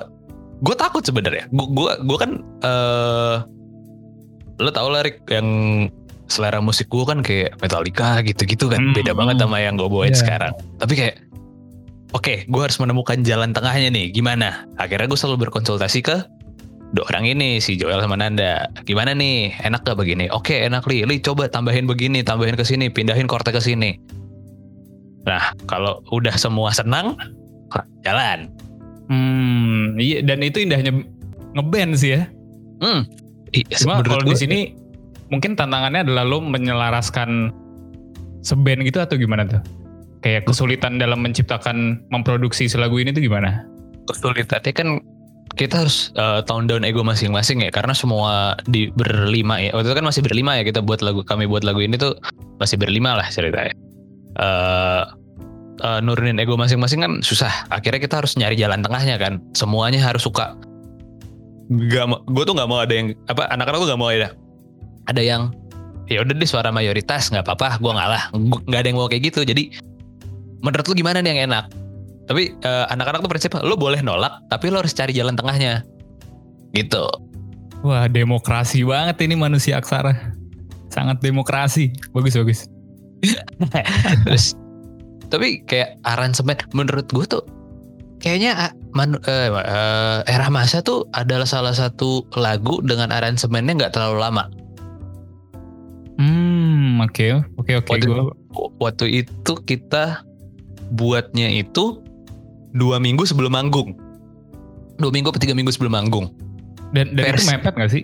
gue 0.63 0.75
takut 0.77 1.03
sebenarnya 1.03 1.51
gue 1.51 1.67
gue 1.67 1.91
gue 2.07 2.17
kan 2.17 2.31
uh, 2.63 3.43
lo 4.61 4.71
tau 4.71 4.87
lah 4.87 5.03
Rick 5.03 5.27
yang 5.27 5.47
selera 6.25 6.57
musik 6.61 6.89
gue 6.89 7.05
kan 7.05 7.19
kayak 7.21 7.57
Metallica 7.61 8.21
gitu-gitu 8.25 8.69
kan. 8.69 8.81
Hmm. 8.81 8.95
beda 8.97 9.13
banget 9.13 9.41
sama 9.41 9.57
yang 9.61 9.77
gue 9.77 9.87
bawain 9.89 10.13
yeah. 10.13 10.21
sekarang. 10.21 10.53
Tapi 10.81 10.93
kayak 10.97 11.15
oke 12.13 12.23
okay, 12.23 12.37
gue 12.49 12.61
harus 12.61 12.77
menemukan 12.81 13.21
jalan 13.21 13.53
tengahnya 13.53 13.89
nih. 13.93 14.09
Gimana? 14.13 14.65
Akhirnya 14.81 15.05
gue 15.09 15.19
selalu 15.19 15.49
berkonsultasi 15.49 15.99
ke 16.01 16.17
dua 16.95 17.03
orang 17.11 17.27
ini 17.27 17.59
si 17.59 17.77
Joel 17.77 18.01
sama 18.01 18.17
Nanda. 18.17 18.69
Gimana 18.87 19.11
nih? 19.11 19.53
Enak 19.65 19.83
gak 19.85 19.97
begini? 19.99 20.31
Oke 20.31 20.57
okay, 20.57 20.69
enak 20.69 20.85
li. 20.87 21.03
Li 21.05 21.21
coba 21.21 21.49
tambahin 21.49 21.85
begini 21.85 22.21
tambahin 22.25 22.55
ke 22.57 22.65
sini 22.65 22.89
pindahin 22.89 23.29
korte 23.29 23.53
ke 23.53 23.61
sini. 23.61 23.99
Nah 25.25 25.53
kalau 25.65 26.01
udah 26.13 26.33
semua 26.37 26.73
senang 26.73 27.17
jalan? 28.05 28.49
Hmm, 29.05 29.97
iya 30.01 30.25
dan 30.25 30.41
itu 30.41 30.65
indahnya 30.65 30.93
ngeband 31.53 31.93
sih 31.97 32.17
ya. 32.17 32.25
Hmm. 32.81 33.05
Cuma 33.77 34.01
kalau 34.01 34.25
di 34.25 34.35
sini 34.35 34.59
mungkin 35.29 35.57
tantangannya 35.57 36.05
adalah 36.05 36.23
lo 36.27 36.39
menyelaraskan 36.41 37.53
seband 38.45 38.85
gitu 38.85 39.01
atau 39.01 39.15
gimana 39.17 39.47
tuh? 39.47 39.61
Kayak 40.21 40.49
kesulitan 40.49 40.97
dalam 40.97 41.21
menciptakan 41.21 42.01
memproduksi 42.09 42.65
selagu 42.65 42.97
ini 42.97 43.13
tuh 43.13 43.21
gimana? 43.21 43.65
Kesulitannya 44.09 44.73
kan 44.73 44.89
kita 45.55 45.85
harus 45.85 46.11
uh, 46.19 46.43
tone 46.43 46.67
down 46.67 46.83
ego 46.83 47.05
masing-masing 47.05 47.63
ya 47.63 47.71
karena 47.71 47.95
semua 47.95 48.59
di 48.67 48.91
berlima 48.91 49.55
ya 49.61 49.71
waktu 49.71 49.87
itu 49.87 49.95
kan 49.95 50.05
masih 50.05 50.21
berlima 50.25 50.51
ya 50.59 50.67
kita 50.67 50.83
buat 50.83 50.99
lagu 50.99 51.23
kami 51.23 51.47
buat 51.47 51.63
lagu 51.63 51.79
ini 51.79 51.95
tuh 51.95 52.11
masih 52.59 52.75
berlima 52.75 53.15
lah 53.15 53.23
ceritanya 53.31 53.71
uh, 54.35 55.15
uh, 55.83 55.99
nurunin 56.03 56.39
ego 56.39 56.55
masing-masing 56.55 57.03
kan 57.03 57.11
susah. 57.19 57.51
Akhirnya 57.71 57.99
kita 57.99 58.23
harus 58.23 58.35
nyari 58.39 58.55
jalan 58.55 58.79
tengahnya 58.83 59.15
kan. 59.19 59.41
Semuanya 59.57 59.99
harus 60.03 60.23
suka. 60.23 60.55
Gak, 61.65 62.05
gue 62.29 62.43
tuh 62.45 62.53
nggak 62.53 62.69
mau 62.69 62.77
ada 62.77 62.93
yang 62.93 63.17
apa 63.25 63.49
anak-anak 63.49 63.79
tuh 63.81 63.87
nggak 63.89 64.01
mau 64.01 64.13
ada 64.13 64.29
ada 65.07 65.21
yang 65.21 65.53
ya 66.05 66.21
udah 66.21 66.33
deh 66.37 66.49
suara 66.49 66.69
mayoritas 66.69 67.33
nggak 67.33 67.45
apa-apa 67.45 67.81
gue 67.81 67.91
ngalah. 67.93 68.23
Nggak 68.69 68.79
ada 68.79 68.87
yang 68.87 68.97
mau 68.97 69.09
kayak 69.09 69.33
gitu. 69.33 69.41
Jadi 69.45 69.73
menurut 70.61 70.85
lu 70.85 70.93
gimana 70.97 71.21
nih 71.21 71.29
yang 71.35 71.41
enak? 71.51 71.65
Tapi 72.25 72.57
uh, 72.65 72.89
anak-anak 72.89 73.21
tuh 73.21 73.29
prinsip 73.29 73.51
lo 73.61 73.77
boleh 73.77 74.01
nolak 74.01 74.41
tapi 74.49 74.73
lo 74.73 74.81
harus 74.81 74.93
cari 74.93 75.13
jalan 75.13 75.37
tengahnya. 75.37 75.85
Gitu. 76.73 77.05
Wah 77.85 78.09
demokrasi 78.09 78.81
banget 78.81 79.21
ini 79.25 79.37
manusia 79.37 79.77
aksara. 79.77 80.33
Sangat 80.89 81.21
demokrasi. 81.21 81.93
Bagus 82.13 82.33
bagus. 82.33 82.59
Terus 84.25 84.57
tapi 85.29 85.61
kayak 85.65 85.97
aransemen 86.05 86.57
menurut 86.77 87.09
gue 87.09 87.25
tuh 87.25 87.43
kayaknya 88.21 88.73
manu, 88.97 89.21
uh, 89.25 89.49
uh, 89.53 90.19
era 90.25 90.47
masa 90.49 90.81
tuh 90.81 91.05
adalah 91.13 91.45
salah 91.45 91.73
satu 91.77 92.25
lagu 92.37 92.81
dengan 92.81 93.13
aransemennya 93.13 93.77
nggak 93.77 93.93
terlalu 93.93 94.17
lama. 94.21 94.49
Hmm, 96.15 97.03
oke, 97.03 97.11
okay. 97.11 97.29
oke, 97.35 97.43
okay, 97.59 97.73
oke. 97.75 97.87
Okay. 97.91 98.07
Waktu, 98.07 98.07
gua... 98.07 98.67
waktu 98.79 99.05
itu 99.23 99.53
kita 99.67 100.23
buatnya 100.95 101.51
itu 101.51 101.99
dua 102.71 102.99
minggu 103.03 103.27
sebelum 103.27 103.51
manggung. 103.51 103.95
Dua 104.95 105.11
minggu 105.11 105.31
atau 105.31 105.41
tiga 105.43 105.51
minggu 105.51 105.75
sebelum 105.75 105.91
manggung. 105.91 106.31
Dan, 106.95 107.19
dan 107.19 107.35
itu 107.35 107.43
mepet 107.51 107.73
gak 107.75 107.91
sih? 107.91 108.03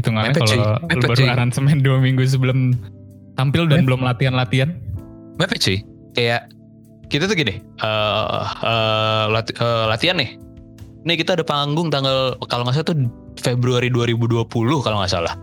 Hitungannya 0.00 0.32
kalau 0.32 0.80
baru 0.88 1.12
cuy. 1.12 1.28
aransemen 1.28 1.84
dua 1.84 2.00
minggu 2.00 2.24
sebelum 2.24 2.72
tampil 3.36 3.68
dan 3.68 3.84
mepet. 3.84 3.88
belum 3.92 4.00
latihan-latihan? 4.08 4.70
Mepet 5.36 5.60
sih. 5.60 5.78
Kayak 6.16 6.48
kita 7.10 7.26
tuh 7.26 7.36
gini 7.36 7.58
uh, 7.82 8.46
uh, 8.62 9.24
lati 9.28 9.52
uh, 9.58 9.90
latihan 9.90 10.16
nih 10.16 10.38
nih 11.02 11.16
kita 11.18 11.34
ada 11.34 11.44
panggung 11.44 11.90
tanggal 11.90 12.38
kalau 12.46 12.62
nggak 12.62 12.80
salah 12.80 12.88
tuh 12.94 12.96
Februari 13.42 13.90
2020 13.90 14.46
kalau 14.86 14.96
nggak 15.02 15.12
salah 15.12 15.34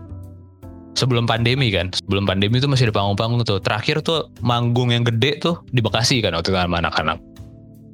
sebelum 0.94 1.28
pandemi 1.28 1.68
kan. 1.74 1.90
Sebelum 1.92 2.24
pandemi 2.24 2.62
tuh 2.62 2.70
masih 2.70 2.88
ada 2.88 2.94
panggung-panggung 2.96 3.42
tuh. 3.44 3.58
Terakhir 3.60 4.00
tuh 4.00 4.30
manggung 4.40 4.94
yang 4.94 5.04
gede 5.04 5.42
tuh 5.42 5.60
di 5.74 5.82
Bekasi 5.82 6.22
kan 6.22 6.32
waktu 6.36 6.54
itu 6.54 6.58
sama 6.58 6.80
anak-anak. 6.80 7.18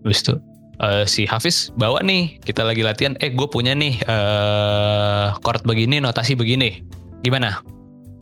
Habis 0.05 0.21
itu 0.23 0.35
uh, 0.83 1.05
si 1.09 1.25
Hafiz 1.25 1.73
bawa 1.79 2.03
nih 2.05 2.39
kita 2.43 2.67
lagi 2.67 2.85
latihan 2.85 3.15
eh 3.25 3.31
gue 3.33 3.49
punya 3.49 3.73
nih 3.73 3.99
uh, 4.07 5.35
chord 5.43 5.63
begini 5.65 5.99
notasi 5.99 6.37
begini. 6.37 6.83
Gimana? 7.25 7.65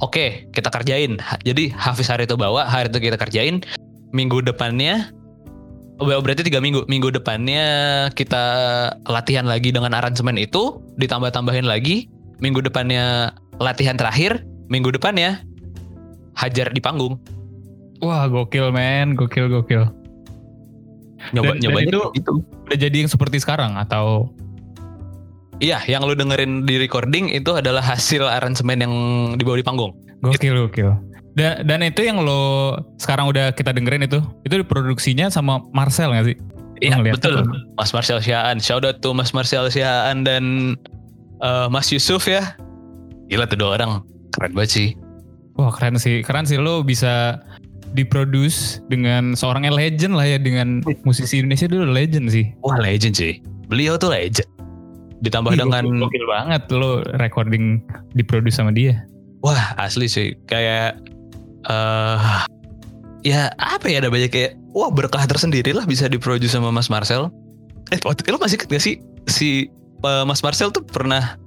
Oke 0.02 0.46
kita 0.54 0.70
kerjain. 0.70 1.18
Jadi 1.42 1.72
Hafiz 1.74 2.10
hari 2.10 2.24
itu 2.28 2.38
bawa 2.38 2.66
hari 2.68 2.90
itu 2.90 2.98
kita 3.00 3.16
kerjain. 3.18 3.62
Minggu 4.12 4.44
depannya 4.44 5.08
Oh, 6.02 6.08
berarti 6.08 6.42
tiga 6.42 6.58
minggu. 6.58 6.82
Minggu 6.90 7.14
depannya 7.14 7.62
kita 8.18 8.42
latihan 9.06 9.46
lagi 9.46 9.70
dengan 9.70 9.94
aransemen 9.94 10.34
itu, 10.34 10.82
ditambah-tambahin 10.98 11.62
lagi. 11.62 12.10
Minggu 12.42 12.58
depannya 12.58 13.30
latihan 13.62 13.94
terakhir, 13.94 14.42
minggu 14.72 14.88
depannya 14.96 15.44
hajar 16.32 16.72
di 16.72 16.80
panggung. 16.80 17.20
Wah 18.00 18.24
gokil 18.26 18.72
men, 18.72 19.12
gokil 19.12 19.52
gokil. 19.52 19.84
Nyoba 21.36 21.54
dan, 21.54 21.62
nyoba 21.62 21.78
dan 21.78 21.86
itu, 21.86 22.00
itu 22.18 22.30
udah 22.40 22.78
jadi 22.80 22.96
yang 23.04 23.10
seperti 23.12 23.36
sekarang 23.38 23.76
atau? 23.76 24.32
Iya, 25.62 25.78
yang 25.86 26.02
lu 26.02 26.18
dengerin 26.18 26.66
di 26.66 26.74
recording 26.80 27.30
itu 27.30 27.54
adalah 27.54 27.78
hasil 27.78 28.26
aransemen 28.26 28.82
yang 28.82 28.94
dibawa 29.38 29.60
di 29.60 29.62
panggung. 29.62 29.94
Gokil 30.24 30.66
gokil. 30.66 30.90
Dan, 31.38 31.62
dan 31.64 31.80
itu 31.86 32.02
yang 32.02 32.20
lo 32.26 32.74
sekarang 32.98 33.30
udah 33.30 33.54
kita 33.54 33.70
dengerin 33.70 34.04
itu, 34.04 34.18
itu 34.42 34.58
diproduksinya 34.60 35.30
sama 35.30 35.62
Marcel 35.70 36.10
gak 36.10 36.34
sih? 36.34 36.36
Iya 36.82 36.98
betul, 36.98 37.46
itu. 37.46 37.54
Mas 37.78 37.94
Marcel 37.94 38.18
Siaan. 38.18 38.58
Shout 38.58 38.82
out 38.82 38.98
to 38.98 39.14
Mas 39.14 39.30
Marcel 39.30 39.70
Siaan 39.70 40.26
dan 40.26 40.74
uh, 41.38 41.70
Mas 41.70 41.94
Yusuf 41.94 42.26
ya. 42.26 42.58
Gila 43.30 43.46
tuh 43.46 43.62
dua 43.62 43.78
orang, 43.78 44.02
keren 44.42 44.58
banget 44.58 44.70
sih. 44.74 44.88
Wah 45.54 45.70
keren 45.70 45.94
sih, 45.94 46.26
keren 46.26 46.42
sih 46.42 46.58
lo 46.58 46.82
bisa 46.82 47.38
diproduce 47.94 48.82
dengan 48.90 49.38
seorang 49.38 49.70
yang 49.70 49.78
legend 49.78 50.18
lah 50.18 50.26
ya 50.26 50.42
dengan 50.42 50.82
musisi 51.06 51.38
Indonesia 51.38 51.70
dulu 51.70 51.86
legend 51.94 52.26
sih. 52.34 52.50
Wah 52.66 52.74
legend 52.82 53.14
sih, 53.14 53.38
beliau 53.70 53.94
tuh 53.94 54.10
legend. 54.10 54.50
Ditambah 55.22 55.54
Ih, 55.54 55.62
dengan 55.62 55.86
gokil 56.02 56.26
banget 56.26 56.66
lo 56.74 57.06
recording 57.22 57.78
diproduce 58.18 58.58
sama 58.58 58.74
dia. 58.74 59.06
Wah 59.46 59.78
asli 59.78 60.10
sih, 60.10 60.34
kayak 60.50 60.98
uh, 61.70 62.42
ya 63.22 63.54
apa 63.62 63.86
ya 63.86 64.02
ada 64.02 64.10
banyak 64.10 64.34
kayak 64.34 64.58
wah 64.74 64.90
berkah 64.90 65.22
tersendiri 65.22 65.70
lah 65.70 65.86
bisa 65.86 66.10
diproduce 66.10 66.50
sama 66.50 66.74
Mas 66.74 66.90
Marcel. 66.90 67.30
Eh 67.94 68.02
waktu 68.02 68.26
itu 68.26 68.34
masih 68.42 68.58
inget 68.58 68.66
gak 68.74 68.82
sih 68.82 68.94
si 69.30 69.70
uh, 70.02 70.26
Mas 70.26 70.42
Marcel 70.42 70.74
tuh 70.74 70.82
pernah 70.82 71.38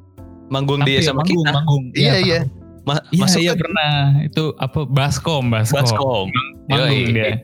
manggung 0.47 0.79
Tapi 0.85 1.01
di 1.01 1.03
sama 1.03 1.25
manggung, 1.25 1.43
kita. 1.43 1.51
Manggung. 1.51 1.83
Iya 1.97 2.15
iya. 2.23 2.39
Ma 2.85 3.01
iya, 3.09 3.25
iya 3.41 3.53
kan? 3.57 3.65
pernah. 3.65 3.93
Itu 4.21 4.53
apa 4.61 4.85
Baskom, 4.85 5.49
Baskom. 5.49 5.81
Baskom. 5.81 6.27
Manggung 6.69 7.13
dia. 7.17 7.41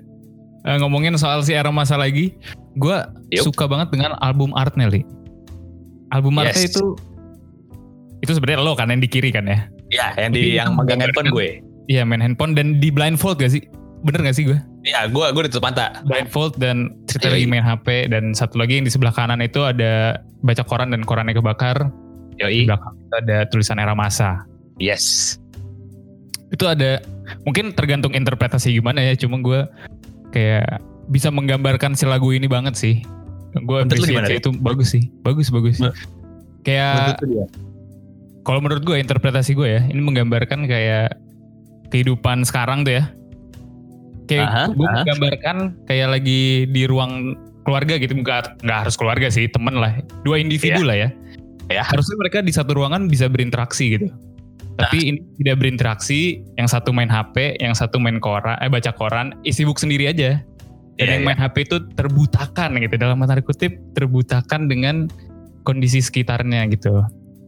Uh, 0.62 0.78
ngomongin 0.78 1.18
soal 1.18 1.42
si 1.42 1.58
era 1.58 1.74
masa 1.74 1.98
lagi, 1.98 2.38
gue 2.78 2.98
suka 3.42 3.66
banget 3.66 3.90
dengan 3.90 4.14
album 4.22 4.54
Art 4.54 4.78
Nelly. 4.78 5.02
Album 6.14 6.38
yes. 6.38 6.54
Artnya 6.54 6.64
itu 6.70 6.86
itu 8.22 8.32
sebenarnya 8.38 8.62
lo 8.62 8.78
kan 8.78 8.94
yang 8.94 9.02
di 9.02 9.10
kiri 9.10 9.34
kan 9.34 9.50
ya? 9.50 9.66
Iya, 9.90 10.08
yang 10.22 10.32
di 10.32 10.44
yang 10.54 10.70
megang 10.78 11.02
handphone 11.02 11.34
gue. 11.34 11.66
Iya 11.90 12.06
main 12.06 12.22
handphone 12.22 12.54
dan 12.54 12.78
di 12.78 12.94
blindfold 12.94 13.42
gak 13.42 13.58
sih? 13.58 13.66
Bener 14.06 14.22
gak 14.22 14.38
sih 14.38 14.46
gue? 14.46 14.62
Iya 14.86 15.10
gue 15.10 15.26
gue 15.34 15.42
ditutup 15.50 15.66
mata. 15.66 16.06
Blindfold 16.06 16.62
dan 16.62 16.94
cerita 17.10 17.34
lagi 17.34 17.50
main 17.50 17.66
HP 17.66 18.14
dan 18.14 18.38
satu 18.38 18.62
lagi 18.62 18.78
yang 18.78 18.86
di 18.86 18.94
sebelah 18.94 19.12
kanan 19.12 19.42
itu 19.42 19.66
ada 19.66 20.22
baca 20.46 20.62
koran 20.62 20.94
dan 20.94 21.02
korannya 21.02 21.34
kebakar. 21.34 21.90
Yoi. 22.38 22.66
Di 22.66 22.70
belakang 22.70 22.94
itu 23.02 23.16
ada 23.26 23.38
tulisan 23.50 23.82
era 23.82 23.98
masa. 23.98 24.46
Yes. 24.82 25.38
Itu 26.50 26.66
ada 26.66 27.00
mungkin 27.46 27.72
tergantung 27.78 28.18
interpretasi 28.18 28.74
gimana 28.74 29.06
ya. 29.06 29.14
Cuma 29.14 29.38
gue 29.40 29.62
kayak 30.34 30.82
bisa 31.14 31.30
menggambarkan 31.30 31.94
si 31.94 32.10
lagu 32.10 32.34
ini 32.34 32.50
banget 32.50 32.74
sih. 32.74 33.06
Gue 33.62 33.86
apresiasi 33.86 34.42
itu 34.42 34.50
bagus 34.58 34.90
sih. 34.98 35.14
Bagus 35.22 35.54
bagus. 35.54 35.78
Nah, 35.78 35.94
kayak 36.66 37.22
kalau 38.42 38.60
menurut 38.60 38.82
gue 38.82 38.98
interpretasi 38.98 39.54
gue 39.54 39.68
ya 39.70 39.82
ini 39.86 40.02
menggambarkan 40.02 40.66
kayak 40.66 41.14
kehidupan 41.94 42.42
sekarang 42.42 42.82
tuh 42.82 42.98
ya 42.98 43.04
kayak 44.26 44.48
Aha, 44.48 44.64
gue 44.72 44.88
aha. 44.88 44.96
menggambarkan 45.04 45.58
kayak 45.86 46.08
lagi 46.18 46.66
di 46.70 46.82
ruang 46.88 47.36
keluarga 47.68 48.00
gitu 48.02 48.18
nggak 48.18 48.64
nggak 48.66 48.78
harus 48.88 48.96
keluarga 48.98 49.28
sih 49.30 49.46
temen 49.52 49.78
lah 49.78 50.00
dua 50.26 50.42
individu 50.42 50.82
lah 50.82 50.98
ya 50.98 51.10
Ya. 51.72 51.88
harusnya 51.88 52.20
mereka 52.20 52.44
di 52.44 52.52
satu 52.52 52.76
ruangan 52.76 53.08
bisa 53.08 53.32
berinteraksi 53.32 53.96
gitu 53.96 54.12
tapi 54.80 54.98
Nah. 54.98 55.10
ini 55.16 55.20
tidak 55.42 55.56
berinteraksi 55.60 56.40
yang 56.56 56.68
satu 56.70 56.96
main 56.96 57.12
HP 57.12 57.60
yang 57.60 57.76
satu 57.76 58.00
main 58.00 58.22
koran 58.24 58.56
eh 58.64 58.72
baca 58.72 58.92
koran 58.96 59.36
isi 59.44 59.68
buku 59.68 59.84
sendiri 59.84 60.08
aja. 60.08 60.40
Dan 61.00 61.08
Iya, 61.08 61.12
yang 61.18 61.24
iya. 61.24 61.28
main 61.34 61.40
HP 61.40 61.56
itu 61.66 61.78
terbutakan 61.98 62.78
gitu 62.78 62.96
dalam 63.00 63.24
tanda 63.24 63.42
kutip 63.42 63.74
terbutakan 63.98 64.70
dengan 64.70 65.10
kondisi 65.66 66.04
sekitarnya 66.04 66.68
gitu. 66.70 67.02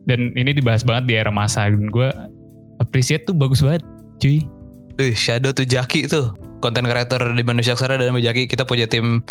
Dan 0.09 0.33
ini 0.35 0.51
dibahas 0.57 0.83
banget 0.83 1.03
di 1.07 1.13
era 1.15 1.31
masa 1.31 1.69
dan 1.69 1.87
gue 1.87 2.09
appreciate 2.81 3.23
tuh 3.29 3.35
bagus 3.35 3.61
banget 3.61 3.85
cuy. 4.19 4.43
Wih, 4.99 5.15
Shadow 5.15 5.53
tuh 5.53 5.67
Jaki 5.67 6.09
tuh. 6.09 6.33
Konten 6.63 6.87
kreator 6.87 7.35
di 7.35 7.43
Manusia 7.43 7.75
Aksara 7.75 7.99
dan 7.99 8.15
Jaki 8.15 8.47
kita 8.47 8.63
punya 8.63 8.87
tim 8.87 9.21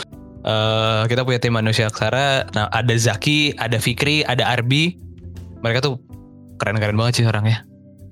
eh 0.43 1.03
kita 1.09 1.25
punya 1.25 1.39
tim 1.43 1.55
Manusia 1.55 1.89
Aksara. 1.89 2.47
Nah 2.57 2.69
ada 2.71 2.95
Zaki 2.95 3.57
ada 3.59 3.79
Fikri 3.81 4.23
ada 4.23 4.49
Arbi. 4.49 4.97
Mereka 5.63 5.83
tuh 5.83 5.99
keren-keren 6.59 6.95
banget 6.95 7.23
sih 7.23 7.27
orangnya 7.27 7.63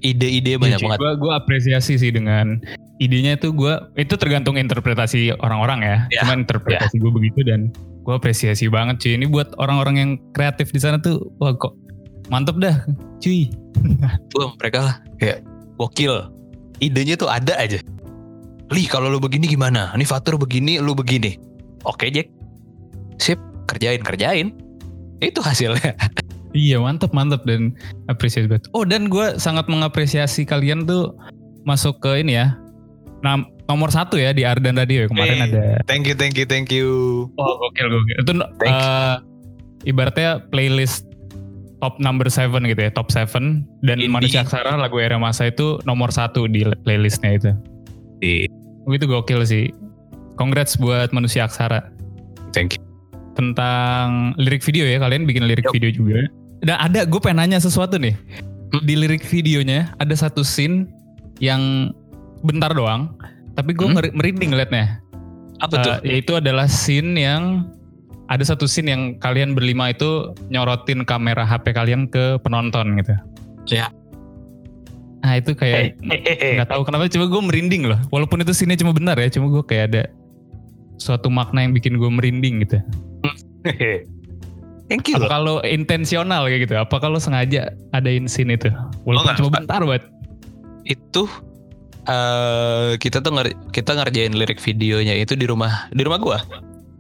ide-ide 0.01 0.57
banyak 0.61 0.81
banget. 0.81 0.99
Gue 0.99 1.13
gue 1.21 1.33
apresiasi 1.33 1.97
sih 1.97 2.11
dengan 2.13 2.61
idenya 3.01 3.37
tuh 3.41 3.53
gue 3.55 3.73
itu 3.97 4.15
tergantung 4.17 4.57
interpretasi 4.61 5.33
orang-orang 5.41 5.81
ya. 5.81 5.97
Ya, 6.13 6.21
Cuman 6.25 6.45
interpretasi 6.45 7.01
gue 7.01 7.13
begitu 7.13 7.41
dan 7.47 7.73
gue 8.05 8.15
apresiasi 8.15 8.67
banget 8.69 9.01
cuy. 9.01 9.13
Ini 9.17 9.27
buat 9.29 9.55
orang-orang 9.61 9.95
yang 9.97 10.11
kreatif 10.33 10.73
di 10.73 10.81
sana 10.81 10.99
tuh 11.01 11.31
wah 11.39 11.53
kok 11.55 11.77
mantep 12.29 12.57
dah 12.59 12.85
cuy. 13.21 13.49
tuh 14.33 14.53
mereka 14.59 14.79
lah. 14.85 14.97
Kayak 15.21 15.45
gokil 15.81 16.41
idenya 16.81 17.15
tuh 17.15 17.29
ada 17.29 17.55
aja. 17.61 17.79
Li 18.71 18.89
kalau 18.89 19.13
lu 19.13 19.21
begini 19.21 19.47
gimana? 19.47 19.93
Ini 19.95 20.05
Fatur 20.09 20.41
begini 20.41 20.81
lu 20.81 20.97
begini. 20.97 21.37
Oke 21.85 22.09
Jack. 22.11 22.33
Sip 23.21 23.39
kerjain 23.69 24.01
kerjain. 24.03 24.57
Itu 25.21 25.45
hasilnya 25.45 25.93
Iya 26.51 26.79
mantep 26.79 27.11
mantep 27.11 27.43
dan 27.45 27.73
apresiasi 28.07 28.47
banget. 28.47 28.67
Oh 28.73 28.83
dan 28.83 29.07
gue 29.07 29.37
sangat 29.37 29.67
mengapresiasi 29.67 30.43
kalian 30.43 30.83
tuh 30.83 31.15
masuk 31.63 31.99
ke 31.99 32.19
ini 32.19 32.35
ya. 32.35 32.59
Nah, 33.21 33.39
nomor 33.65 33.89
satu 33.89 34.17
ya 34.17 34.33
di 34.33 34.43
Ardan 34.43 34.75
Radio 34.75 35.05
ya 35.05 35.09
kemarin 35.09 35.37
Eh. 35.37 35.47
ada. 35.47 35.65
thank 35.85 36.05
you 36.05 36.13
thank 36.13 36.35
you 36.35 36.43
thank 36.43 36.69
you 36.69 36.89
Oh 37.37 37.53
gokil 37.61 37.87
gokil. 37.89 38.17
Itu 38.19 38.33
Thank 38.57 38.73
eh, 38.73 39.15
ibaratnya 39.85 40.31
playlist 40.49 41.07
top 41.79 41.97
number 41.97 42.27
seven 42.27 42.65
gitu 42.65 42.81
ya, 42.81 42.91
top 42.91 43.09
seven 43.09 43.63
dan 43.81 43.97
Indie. 43.97 44.11
Manusia 44.11 44.43
Aksara 44.43 44.75
lagu 44.75 44.97
era 44.97 45.17
masa 45.17 45.47
itu 45.47 45.79
nomor 45.83 46.11
satu 46.11 46.45
di 46.45 46.65
playlistnya 46.83 47.31
itu. 47.33 47.51
Di- 48.19 48.49
Oh, 48.81 48.93
itu 48.93 49.05
gokil 49.05 49.45
sih. 49.45 49.69
Congrats 50.35 50.75
buat 50.75 51.13
Manusia 51.13 51.45
Aksara. 51.45 51.93
thank 52.51 52.75
you 52.75 52.83
Tentang 53.31 54.35
lirik 54.37 54.61
video 54.61 54.83
ya, 54.83 54.99
kalian 54.99 55.25
bikin 55.25 55.45
lirik 55.45 55.65
Yup. 55.65 55.73
video 55.73 55.91
juga. 55.93 56.21
Dan 56.61 56.77
ada, 56.77 57.09
gue 57.09 57.21
pengen 57.21 57.41
nanya 57.41 57.59
sesuatu 57.59 57.97
nih. 57.97 58.13
Hmm. 58.71 58.85
Di 58.85 58.95
lirik 58.95 59.25
videonya 59.25 59.97
ada 59.97 60.13
satu 60.13 60.45
scene 60.45 60.87
yang 61.41 61.93
bentar 62.41 62.71
doang, 62.71 63.17
tapi 63.55 63.73
gue 63.73 63.89
Hmm. 63.89 64.13
merinding 64.13 64.53
ngeliatnya. 64.53 65.01
apa 65.61 65.77
tuh 65.77 65.93
Eh, 66.01 66.17
yaitu 66.17 66.33
adalah 66.33 66.65
scene 66.65 67.21
yang 67.21 67.69
ada 68.33 68.41
satu 68.41 68.65
scene 68.65 68.89
yang 68.89 69.03
kalian 69.21 69.53
berlima 69.53 69.93
itu 69.93 70.33
nyorotin 70.49 71.05
kamera 71.05 71.45
HP 71.45 71.77
kalian 71.77 72.09
ke 72.09 72.41
penonton 72.41 72.97
gitu. 72.97 73.13
Ya. 73.69 73.93
Nah 75.21 75.37
itu 75.37 75.53
kayak 75.53 76.01
nggak 76.01 76.65
tahu 76.65 76.81
kenapa 76.89 77.13
cuma 77.13 77.29
gue 77.29 77.43
merinding 77.45 77.93
loh. 77.93 78.01
Walaupun 78.09 78.41
itu 78.41 78.57
scene 78.57 78.73
cuma 78.73 78.97
benar 78.97 79.21
ya, 79.21 79.29
cuma 79.29 79.53
gue 79.53 79.61
kayak 79.61 79.85
ada 79.93 80.03
suatu 80.97 81.29
makna 81.29 81.61
yang 81.61 81.77
bikin 81.77 82.01
gue 82.01 82.09
merinding 82.09 82.65
gitu. 82.65 82.81
thank 84.91 85.07
you 85.07 85.17
Apa 85.17 85.31
kalau 85.31 85.63
intensional 85.63 86.51
kayak 86.51 86.67
gitu? 86.67 86.75
Apa 86.75 86.99
kalau 86.99 87.23
sengaja 87.23 87.71
adain 87.95 88.27
scene 88.27 88.59
itu? 88.59 88.69
Walaupun 89.07 89.31
nggak. 89.31 89.39
cuma 89.39 89.51
bentar 89.55 89.81
banget. 89.87 90.05
itu 90.85 91.23
eh 92.09 92.97
kita 92.99 93.21
tuh 93.23 93.31
nger- 93.31 93.59
kita 93.71 93.93
ngerjain 93.95 94.35
lirik 94.35 94.59
videonya 94.59 95.15
itu 95.15 95.37
di 95.37 95.45
rumah 95.45 95.87
di 95.93 96.03
rumah 96.03 96.19
gua 96.19 96.39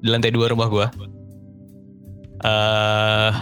di 0.05 0.09
lantai 0.12 0.31
dua 0.31 0.53
rumah 0.53 0.68
gua 0.68 0.87
eh 2.44 3.33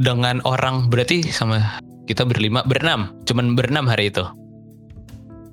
dengan 0.00 0.40
orang 0.48 0.88
berarti 0.88 1.28
sama 1.28 1.78
kita 2.08 2.24
berlima 2.24 2.64
berenam 2.64 3.12
cuman 3.28 3.52
berenam 3.52 3.84
hari 3.84 4.08
itu 4.08 4.24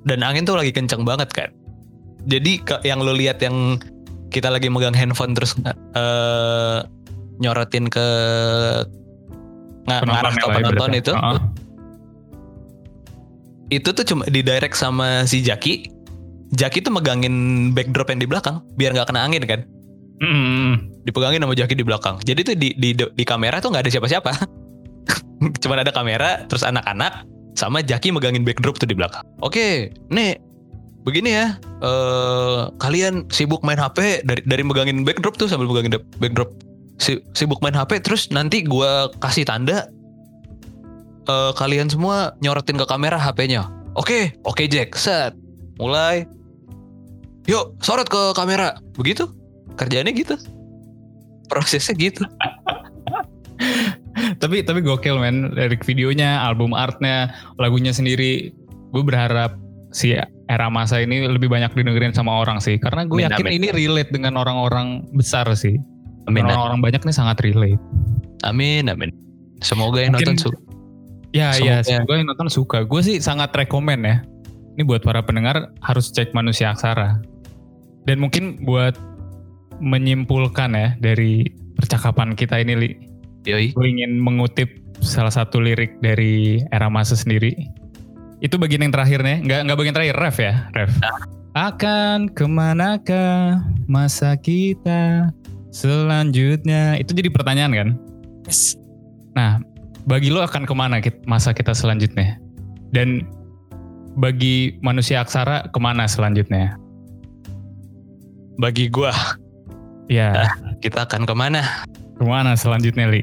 dan 0.08 0.24
angin 0.24 0.48
tuh 0.48 0.56
lagi 0.56 0.72
kenceng 0.72 1.04
banget 1.04 1.28
kan 1.30 1.52
jadi 2.24 2.64
yang 2.88 3.04
lo 3.04 3.12
lihat 3.12 3.44
yang 3.44 3.76
kita 4.32 4.48
lagi 4.48 4.72
megang 4.72 4.96
handphone 4.96 5.36
terus 5.36 5.52
eh 5.96 6.78
nyorotin 7.38 7.86
ke 7.86 8.06
nga- 9.86 10.04
ngarah 10.04 10.34
ke 10.34 10.46
penonton 10.52 10.90
itu 10.92 11.12
Heeh. 11.14 11.38
itu 13.68 13.88
tuh 13.92 14.04
cuma 14.04 14.24
di 14.28 14.40
direct 14.40 14.76
sama 14.76 15.24
si 15.28 15.44
Jaki. 15.44 15.88
Jaki 16.56 16.80
tuh 16.80 16.92
megangin 16.92 17.70
backdrop 17.76 18.08
yang 18.08 18.20
di 18.24 18.28
belakang 18.28 18.64
biar 18.80 18.96
nggak 18.96 19.08
kena 19.12 19.20
angin 19.28 19.44
kan. 19.44 19.60
Mm-mm. 20.18 20.90
Dipegangin 21.04 21.44
sama 21.44 21.54
Jaki 21.54 21.76
di 21.76 21.84
belakang. 21.84 22.16
Jadi 22.24 22.40
tuh 22.42 22.54
di 22.56 22.72
di 22.74 22.96
di 22.96 23.24
kamera 23.28 23.60
tuh 23.60 23.70
nggak 23.70 23.84
ada 23.86 23.92
siapa-siapa. 23.92 24.32
Cuman 25.62 25.78
ada 25.84 25.92
kamera, 25.94 26.48
terus 26.48 26.64
anak-anak 26.64 27.28
sama 27.54 27.84
Jaki 27.84 28.10
megangin 28.10 28.42
backdrop 28.42 28.80
tuh 28.80 28.88
di 28.88 28.96
belakang. 28.96 29.22
Oke, 29.44 29.92
nih 30.10 30.40
begini 31.08 31.32
ya. 31.32 31.56
eh 31.80 32.60
kalian 32.76 33.24
sibuk 33.32 33.64
main 33.64 33.80
HP 33.80 34.28
dari 34.28 34.44
dari 34.44 34.60
megangin 34.60 35.08
backdrop 35.08 35.40
tuh 35.40 35.48
sambil 35.48 35.72
megangin 35.72 35.96
backdrop. 36.20 36.52
Si- 37.00 37.22
sibuk 37.32 37.64
main 37.64 37.72
HP 37.72 38.04
terus 38.04 38.28
nanti 38.28 38.60
gua 38.66 39.08
kasih 39.24 39.48
tanda 39.48 39.88
eh 41.24 41.52
kalian 41.56 41.88
semua 41.88 42.36
nyorotin 42.44 42.76
ke 42.76 42.84
kamera 42.84 43.16
HP-nya. 43.16 43.72
Oke, 43.96 44.36
oke 44.44 44.68
Jack, 44.68 44.94
set. 44.94 45.32
Mulai. 45.80 46.28
Yuk, 47.48 47.80
sorot 47.80 48.06
ke 48.06 48.36
kamera. 48.36 48.76
Begitu. 48.94 49.26
Kerjaannya 49.80 50.12
gitu. 50.12 50.36
Prosesnya 51.48 51.96
gitu. 51.96 52.22
tapi 54.42 54.66
tapi 54.66 54.80
gokil 54.82 55.18
men 55.18 55.54
lirik 55.54 55.86
videonya 55.86 56.42
album 56.42 56.74
artnya 56.74 57.30
lagunya 57.56 57.94
sendiri 57.94 58.50
gue 58.90 59.02
berharap 59.04 59.54
si 59.94 60.14
era 60.48 60.68
masa 60.68 61.00
ini 61.00 61.28
lebih 61.28 61.48
banyak 61.48 61.72
didengerin 61.72 62.12
sama 62.12 62.40
orang 62.40 62.58
sih 62.58 62.80
karena 62.80 63.04
gue 63.04 63.20
yakin 63.24 63.44
amin. 63.46 63.56
ini 63.60 63.68
relate 63.70 64.10
dengan 64.10 64.36
orang-orang 64.36 65.04
besar 65.12 65.44
sih 65.52 65.76
Amin, 66.28 66.44
orang-orang 66.44 66.80
banyak 66.84 67.00
nih 67.04 67.16
sangat 67.16 67.40
relate 67.40 67.80
amin, 68.44 68.88
amin. 68.92 69.08
Semoga 69.60 70.04
yang 70.04 70.12
Mungkin- 70.14 70.36
nonton 70.36 70.52
su- 70.52 70.62
ya 71.32 71.52
ya 71.56 71.80
Semoga. 71.80 72.04
semoga 72.04 72.12
yang 72.16 72.28
nonton 72.32 72.48
suka 72.48 72.78
gue 72.84 73.00
sih 73.00 73.16
sangat 73.20 73.52
rekomen 73.52 74.00
ya 74.04 74.16
ini 74.76 74.82
buat 74.84 75.02
para 75.02 75.20
pendengar 75.20 75.72
harus 75.82 76.08
cek 76.08 76.32
manusia 76.32 76.72
aksara 76.72 77.20
dan 78.04 78.16
mungkin 78.16 78.62
buat 78.64 78.96
menyimpulkan 79.78 80.70
ya 80.74 80.88
dari 80.98 81.46
percakapan 81.76 82.34
kita 82.34 82.58
ini 82.58 82.74
Li 82.74 82.90
Yoi. 83.46 83.72
gue 83.72 83.86
ingin 83.86 84.18
mengutip 84.18 84.68
salah 84.98 85.30
satu 85.30 85.62
lirik 85.62 85.94
dari 86.02 86.58
era 86.74 86.90
masa 86.90 87.14
sendiri. 87.14 87.54
Itu 88.38 88.54
bagian 88.56 88.86
yang 88.86 88.94
terakhirnya, 88.94 89.42
nggak 89.42 89.60
nggak 89.66 89.78
bagian 89.78 89.94
terakhir, 89.94 90.16
ref 90.18 90.36
ya, 90.38 90.54
ref. 90.74 90.92
Akan 91.58 92.30
ke 92.30 92.46
manakah 92.46 93.66
masa 93.90 94.38
kita 94.38 95.34
selanjutnya? 95.74 96.94
Itu 97.02 97.18
jadi 97.18 97.34
pertanyaan 97.34 97.72
kan? 97.74 97.88
Nah, 99.34 99.58
bagi 100.06 100.30
lo 100.30 100.46
akan 100.46 100.62
ke 100.70 100.74
mana 100.74 101.02
kit- 101.02 101.26
masa 101.26 101.50
kita 101.50 101.74
selanjutnya? 101.74 102.38
Dan 102.94 103.26
bagi 104.14 104.78
manusia 104.86 105.18
aksara 105.20 105.66
ke 105.68 105.78
mana 105.82 106.06
selanjutnya? 106.06 106.78
Bagi 108.58 108.90
gua, 108.90 109.14
Ya, 110.08 110.48
kita 110.84 111.04
akan 111.04 111.28
ke 111.28 111.34
mana? 111.36 111.84
ke 112.18 112.24
mana 112.26 112.58
selanjutnya, 112.58 113.06
Li? 113.06 113.22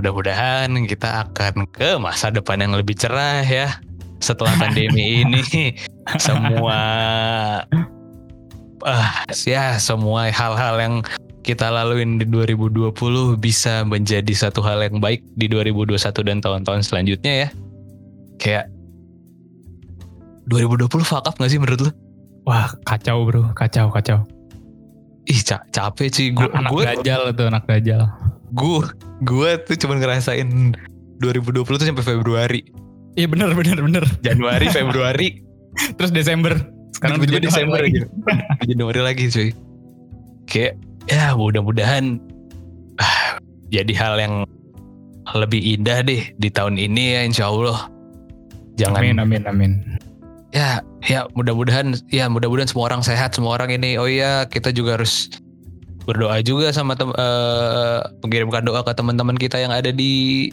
Mudah-mudahan 0.00 0.68
kita 0.88 1.28
akan 1.28 1.68
ke 1.68 2.00
masa 2.00 2.32
depan 2.32 2.60
yang 2.60 2.72
lebih 2.72 2.96
cerah 2.96 3.44
ya. 3.44 3.68
Setelah 4.24 4.56
pandemi 4.56 5.20
ini, 5.20 5.76
semua 6.16 6.78
ah 8.84 9.12
ya 9.44 9.76
semua 9.76 10.32
hal-hal 10.32 10.76
yang 10.80 10.94
kita 11.44 11.68
laluin 11.68 12.16
di 12.16 12.24
2020 12.24 12.96
bisa 13.36 13.84
menjadi 13.84 14.32
satu 14.32 14.64
hal 14.64 14.80
yang 14.80 14.96
baik 14.96 15.20
di 15.36 15.44
2021 15.52 16.00
dan 16.24 16.40
tahun-tahun 16.40 16.88
selanjutnya 16.88 17.32
ya. 17.44 17.48
Kayak 18.40 18.72
2020 20.48 20.88
fuck 21.04 21.24
up 21.28 21.36
gak 21.36 21.52
sih 21.52 21.60
menurut 21.60 21.88
lu? 21.88 21.92
Wah, 22.48 22.72
kacau 22.84 23.24
bro, 23.28 23.52
kacau, 23.56 23.88
kacau. 23.92 24.24
Ih 25.24 25.40
ca- 25.40 25.64
capek 25.72 26.08
sih 26.12 26.26
gue 26.32 26.48
anak 26.52 26.68
gue 26.72 26.82
dajal 26.84 27.32
itu, 27.32 27.44
anak 27.48 27.64
dajal. 27.64 28.08
gue 28.52 28.84
gue 29.24 29.50
tuh 29.64 29.76
cuma 29.80 29.96
ngerasain 29.96 30.76
2020 31.20 31.64
tuh 31.64 31.86
sampai 31.88 32.04
Februari 32.04 32.60
Iya 33.14 33.26
bener 33.30 33.54
bener 33.54 33.78
bener. 33.78 34.04
Januari 34.26 34.66
Februari 34.70 35.28
Terus 35.98 36.10
Desember 36.14 36.54
Sekarang 36.94 37.18
udah 37.18 37.42
Desember 37.42 37.78
lagi. 37.82 37.98
aja. 38.30 38.64
Januari 38.70 39.00
lagi 39.02 39.24
cuy. 39.30 39.50
Kayak 40.46 40.78
ya 41.10 41.34
mudah-mudahan 41.34 42.22
ah, 43.02 43.38
jadi 43.74 43.92
hal 43.98 44.14
yang 44.22 44.34
lebih 45.34 45.58
indah 45.58 46.04
deh 46.06 46.22
di 46.38 46.48
tahun 46.52 46.78
ini 46.78 47.18
ya 47.18 47.20
insya 47.26 47.50
Allah. 47.50 47.90
Jangan 48.78 49.02
Amin 49.02 49.18
amin 49.22 49.42
amin. 49.46 49.72
ya 50.54 50.78
ya 51.02 51.26
mudah-mudahan 51.34 51.98
ya 52.14 52.30
mudah-mudahan 52.30 52.70
semua 52.70 52.90
orang 52.90 53.02
sehat 53.02 53.34
semua 53.34 53.58
orang 53.58 53.74
ini 53.74 53.98
oh 53.98 54.06
iya 54.06 54.46
kita 54.46 54.70
juga 54.70 54.94
harus 54.98 55.30
berdoa 56.06 56.38
juga 56.46 56.70
sama 56.70 56.94
tem 56.94 57.10
eh, 57.10 58.00
mengirimkan 58.22 58.62
doa 58.62 58.86
ke 58.86 58.94
teman-teman 58.94 59.34
kita 59.34 59.58
yang 59.58 59.74
ada 59.74 59.90
di 59.90 60.50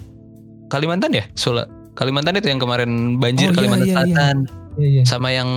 Kalimantan 0.73 1.13
ya 1.13 1.25
Sula 1.37 1.69
Kalimantan 1.91 2.35
itu 2.35 2.47
yang 2.47 2.57
kemarin 2.57 2.91
banjir 3.17 3.47
Oh, 3.47 3.53
iya, 3.53 3.57
Kalimantan 3.57 3.83
iya, 3.83 3.91
iya. 3.91 3.97
Selatan 3.97 4.37
Iya 4.71 4.87
iya. 4.89 5.03
sama 5.03 5.29
yang 5.29 5.49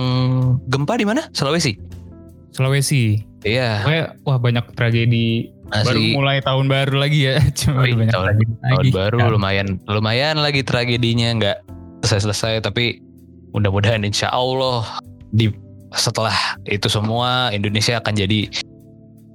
gempa 0.67 0.93
di 0.95 1.05
mana 1.05 1.31
Sulawesi 1.31 1.79
Sulawesi. 2.49 3.19
iya 3.41 3.83
wah 4.23 4.37
banyak 4.37 4.73
tragedi 4.73 5.51
baru 5.65 5.85
masih 5.91 6.13
mulai 6.13 6.37
tahun 6.39 6.65
baru 6.65 6.95
lagi 6.97 7.19
ya. 7.25 7.35
Cuma 7.59 7.81
Oh, 7.81 7.85
banyak 7.85 8.09
tahun- 8.09 8.25
tragedi 8.27 8.53
tahun 8.53 8.75
lagi. 8.75 8.89
baru 8.91 9.17
Ya. 9.17 9.27
lumayan 9.29 9.67
lumayan 9.85 10.35
lagi 10.37 10.61
tragedinya 10.61 11.29
nggak 11.35 11.57
selesai-selesai 12.01 12.61
tapi 12.61 13.01
mudah-mudahan 13.51 14.01
insya 14.01 14.29
Allah 14.29 14.83
di 15.29 15.49
setelah 15.91 16.35
itu 16.65 16.85
semua 16.85 17.49
Indonesia 17.49 17.97
akan 17.97 18.13
jadi 18.13 18.51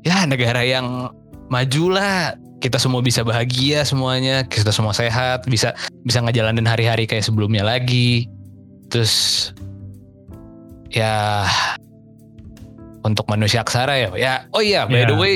ya 0.02 0.24
negara 0.24 0.60
yang 0.60 1.08
maju 1.48 1.84
lah 1.90 2.36
kita 2.60 2.76
semua 2.76 3.00
bisa 3.00 3.20
bahagia 3.20 3.82
semuanya 3.82 4.44
kita 4.44 4.68
semua 4.68 4.92
sehat 4.92 5.44
bisa 5.44 5.72
bisa 6.02 6.20
ngejalanin 6.20 6.64
hari-hari 6.64 7.04
kayak 7.04 7.22
sebelumnya 7.22 7.60
lagi 7.62 8.28
terus 8.88 9.48
ya 10.88 11.46
untuk 13.00 13.24
manusia 13.26 13.60
aksara 13.60 13.96
ya 13.96 14.08
ya 14.12 14.34
oh 14.50 14.60
iya 14.60 14.84
by 14.84 15.04
the 15.04 15.10
Iya. 15.10 15.16
way 15.16 15.34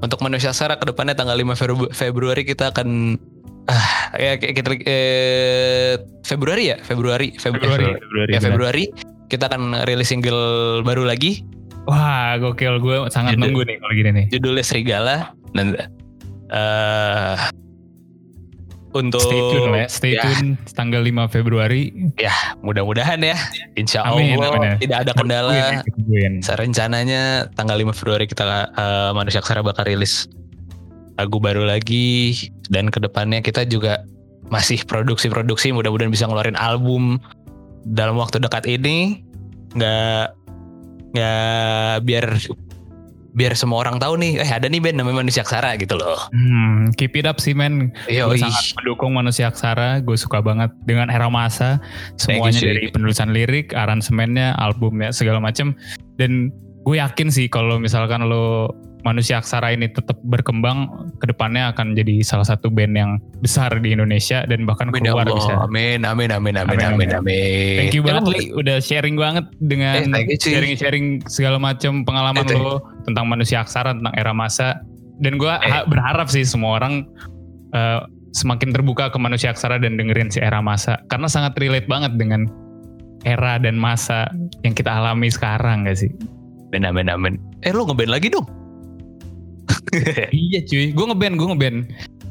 untuk 0.00 0.18
manusia 0.20 0.50
aksara 0.50 0.74
ke 0.74 0.84
depannya 0.84 1.14
tanggal 1.14 1.32
5 1.32 1.54
Febru- 1.54 1.92
Februari 1.92 2.42
kita 2.42 2.68
akan 2.68 3.16
ah 3.64 3.86
ya 4.14 4.36
kita 4.36 4.74
eh, 4.82 5.94
Februari 6.22 6.68
ya 6.68 6.76
Februari 6.80 7.32
Feb- 7.34 7.56
Februari. 7.56 7.86
eh, 7.86 7.96
Februari. 7.96 8.28
ya 8.28 8.38
benar. 8.38 8.46
Februari 8.50 8.84
kita 9.26 9.44
akan 9.46 9.62
rilis 9.84 10.08
single 10.08 10.42
baru 10.82 11.04
lagi 11.04 11.46
Wah 11.84 12.36
gokil 12.36 12.80
gue 12.80 12.96
sangat 13.08 13.36
Judul- 13.36 13.44
nunggu 13.46 13.62
nih 13.62 13.76
kalau 13.78 13.92
gini 13.94 14.10
nih. 14.10 14.26
judulnya 14.32 14.64
Serigala 14.64 15.16
dan 15.52 15.76
eh 16.50 17.36
untuk 18.94 19.26
Stay 19.26 19.42
tune 19.50 19.74
ya. 19.74 19.86
Stay 19.90 20.12
ya. 20.14 20.22
tune 20.22 20.54
tanggal 20.70 21.02
5 21.02 21.26
Februari. 21.34 21.90
mudah-mudahan 22.62 23.18
ya 23.26 23.34
insya 23.74 24.06
Amin, 24.06 24.38
Allah 24.38 24.54
amin 24.54 24.62
ya. 24.62 24.74
tidak 24.78 24.98
ada 25.02 25.12
kendala 25.18 25.54
tungguin. 25.82 26.34
rencananya 26.54 27.50
tanggal 27.58 27.74
5 27.74 27.90
Februari 27.90 28.30
kita 28.30 28.70
eh, 28.70 29.10
manusia 29.10 29.42
aksara 29.42 29.66
bakal 29.66 29.82
rilis 29.90 30.30
lagu 31.18 31.42
baru 31.42 31.66
lagi 31.66 32.38
dan 32.70 32.86
ke 32.90 33.02
depannya 33.02 33.42
kita 33.42 33.66
juga 33.66 34.06
masih 34.50 34.82
produksi-produksi 34.86 35.74
mudah-mudahan 35.74 36.14
bisa 36.14 36.30
ngeluarin 36.30 36.58
album 36.58 37.18
dalam 37.82 38.14
waktu 38.14 38.38
dekat 38.38 38.66
ini 38.70 39.22
nggak 39.74 40.38
nggak 41.14 41.94
biar 42.06 42.26
biar 43.34 43.58
semua 43.58 43.82
orang 43.82 43.98
tahu 43.98 44.14
nih 44.16 44.40
eh 44.40 44.50
ada 44.50 44.70
nih 44.70 44.78
band 44.78 45.02
namanya 45.02 45.26
manusia 45.26 45.42
aksara 45.42 45.74
gitu 45.76 45.98
loh 45.98 46.30
Hmm, 46.30 46.94
keep 46.94 47.14
it 47.18 47.26
up 47.26 47.42
sih 47.42 47.52
men. 47.52 47.90
Iya, 48.06 48.30
Gue 48.30 48.38
sangat 48.38 48.74
mendukung 48.78 49.12
manusia 49.14 49.50
aksara. 49.50 49.98
Gue 50.02 50.14
suka 50.14 50.38
banget 50.40 50.70
dengan 50.86 51.10
era 51.10 51.26
masa. 51.26 51.82
Semuanya 52.18 52.58
you, 52.58 52.70
dari 52.70 52.86
penulisan 52.90 53.34
lirik, 53.34 53.74
aransemennya, 53.74 54.54
albumnya, 54.58 55.10
segala 55.10 55.42
macem. 55.42 55.74
Dan 56.18 56.54
gue 56.84 56.96
yakin 57.00 57.28
sih 57.32 57.48
kalau 57.48 57.80
misalkan 57.80 58.24
lo 58.24 58.70
manusia 59.04 59.36
aksara 59.36 59.68
ini 59.68 59.92
tetap 59.92 60.16
berkembang, 60.24 60.88
ke 61.20 61.28
depannya 61.28 61.68
akan 61.76 61.92
jadi 61.92 62.24
salah 62.24 62.48
satu 62.48 62.72
band 62.72 62.96
yang 62.96 63.10
besar 63.44 63.68
di 63.76 63.92
Indonesia 63.92 64.48
dan 64.48 64.64
bahkan 64.64 64.88
Amin 64.88 65.04
ya 65.04 65.12
keluar 65.12 65.28
Allah. 65.28 65.36
bisa. 65.36 65.52
Amin, 65.60 66.00
amin, 66.08 66.32
amin, 66.32 66.56
amin, 66.56 66.80
Amin, 66.80 66.80
amin, 66.80 67.08
amin. 67.12 67.20
amin. 67.20 67.76
Thank 67.84 67.92
you 67.92 68.00
banget 68.00 68.24
Li, 68.32 68.56
udah 68.56 68.80
sharing 68.80 69.20
banget 69.20 69.44
dengan 69.60 70.08
Eh, 70.16 70.40
sharing-sharing 70.40 71.20
segala 71.28 71.60
macam 71.60 72.00
pengalaman 72.00 72.48
Eh, 72.48 72.56
lo 72.56 72.80
tentang 73.04 73.28
manusia 73.28 73.60
aksara, 73.60 73.92
tentang 73.92 74.16
era 74.16 74.32
masa. 74.32 74.80
Dan 75.20 75.36
gue 75.36 75.52
Eh. 75.52 75.84
berharap 75.84 76.32
sih 76.32 76.40
semua 76.40 76.80
orang 76.80 77.04
eh, 77.76 78.00
semakin 78.32 78.72
terbuka 78.72 79.12
ke 79.12 79.18
manusia 79.20 79.52
aksara 79.52 79.76
dan 79.76 80.00
dengerin 80.00 80.32
si 80.32 80.40
era 80.40 80.64
masa. 80.64 80.96
Karena 81.12 81.28
sangat 81.28 81.52
relate 81.60 81.84
banget 81.84 82.16
dengan 82.16 82.48
era 83.28 83.60
dan 83.60 83.76
masa 83.76 84.32
yang 84.64 84.72
kita 84.72 84.88
alami 84.90 85.28
sekarang 85.28 85.84
gak 85.84 86.00
sih? 86.00 86.10
Amin, 86.74 86.82
amin, 86.84 87.06
amin. 87.06 87.34
Eh 87.62 87.70
lu 87.70 87.86
ngeband 87.86 88.10
lagi 88.10 88.34
dong? 88.34 88.42
iya 90.34 90.58
cuy, 90.60 90.90
gue 90.90 91.06
ngeband, 91.06 91.34
gue 91.38 91.46
ngeband. 91.46 91.76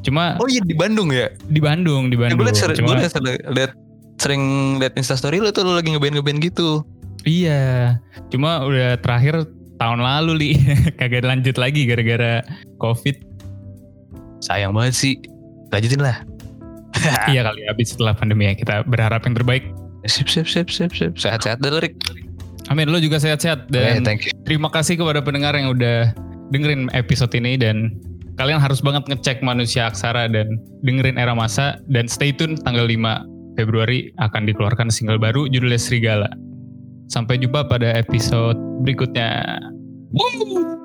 Cuma 0.04 0.36
Oh 0.36 0.52
iya 0.52 0.60
di 0.60 0.76
Bandung 0.76 1.16
ya? 1.16 1.32
di 1.48 1.64
Bandung, 1.64 2.12
di 2.12 2.20
Ya, 2.20 2.28
Bandung. 2.28 2.38
gue 2.38 2.48
liat, 2.52 2.60
sering, 2.60 2.76
Cuma- 2.76 3.00
liat, 3.00 3.16
liat, 3.48 3.72
sering 4.20 4.44
liat 4.78 4.94
instastory 4.94 5.40
lu 5.40 5.48
tuh 5.50 5.64
lu 5.64 5.72
lagi 5.72 5.96
ngeband-ngeband 5.96 6.44
gitu. 6.44 6.84
Iya, 7.24 7.96
cuma 8.28 8.68
udah 8.68 9.00
terakhir 9.00 9.48
tahun 9.80 10.04
lalu 10.04 10.32
li 10.36 10.50
kagak 11.00 11.24
lanjut 11.24 11.56
lagi 11.56 11.88
gara-gara 11.88 12.44
covid. 12.84 13.16
Sayang 14.44 14.76
banget 14.76 14.92
sih. 14.92 15.16
Lanjutin 15.72 16.04
lah. 16.04 16.20
iya 17.32 17.48
kali 17.48 17.64
habis 17.64 17.96
setelah 17.96 18.12
pandemi 18.12 18.44
ya 18.46 18.54
kita 18.54 18.84
berharap 18.84 19.24
yang 19.24 19.40
terbaik. 19.40 19.64
Sip, 20.04 20.28
sip, 20.28 20.52
sip, 20.52 20.68
sip, 20.68 20.92
sip. 20.92 21.16
Sehat-sehat 21.16 21.64
dulu, 21.64 21.80
Rick. 21.80 21.96
Amin, 22.72 22.88
lo 22.88 23.00
juga 23.00 23.20
sehat-sehat 23.20 23.68
Eh, 23.72 24.00
dan 24.00 24.08
thank 24.08 24.28
you. 24.28 24.32
terima 24.48 24.72
kasih 24.72 24.96
kepada 24.96 25.20
pendengar 25.20 25.52
yang 25.56 25.72
udah 25.76 26.16
dengerin 26.52 26.88
episode 26.96 27.34
ini 27.36 27.60
dan 27.60 27.92
kalian 28.40 28.58
harus 28.62 28.80
banget 28.80 29.04
ngecek 29.10 29.44
Manusia 29.44 29.90
Aksara 29.92 30.32
dan 30.32 30.48
dengerin 30.82 31.20
Era 31.20 31.36
Masa 31.36 31.78
dan 31.92 32.08
stay 32.08 32.32
tune 32.34 32.56
tanggal 32.62 32.88
5 32.88 33.60
Februari 33.60 34.10
akan 34.18 34.50
dikeluarkan 34.50 34.90
single 34.90 35.22
baru 35.22 35.46
judulnya 35.46 35.78
Serigala. 35.78 36.30
Sampai 37.12 37.38
jumpa 37.38 37.70
pada 37.70 37.94
episode 37.94 38.58
berikutnya. 38.82 39.62
Woo! 40.10 40.83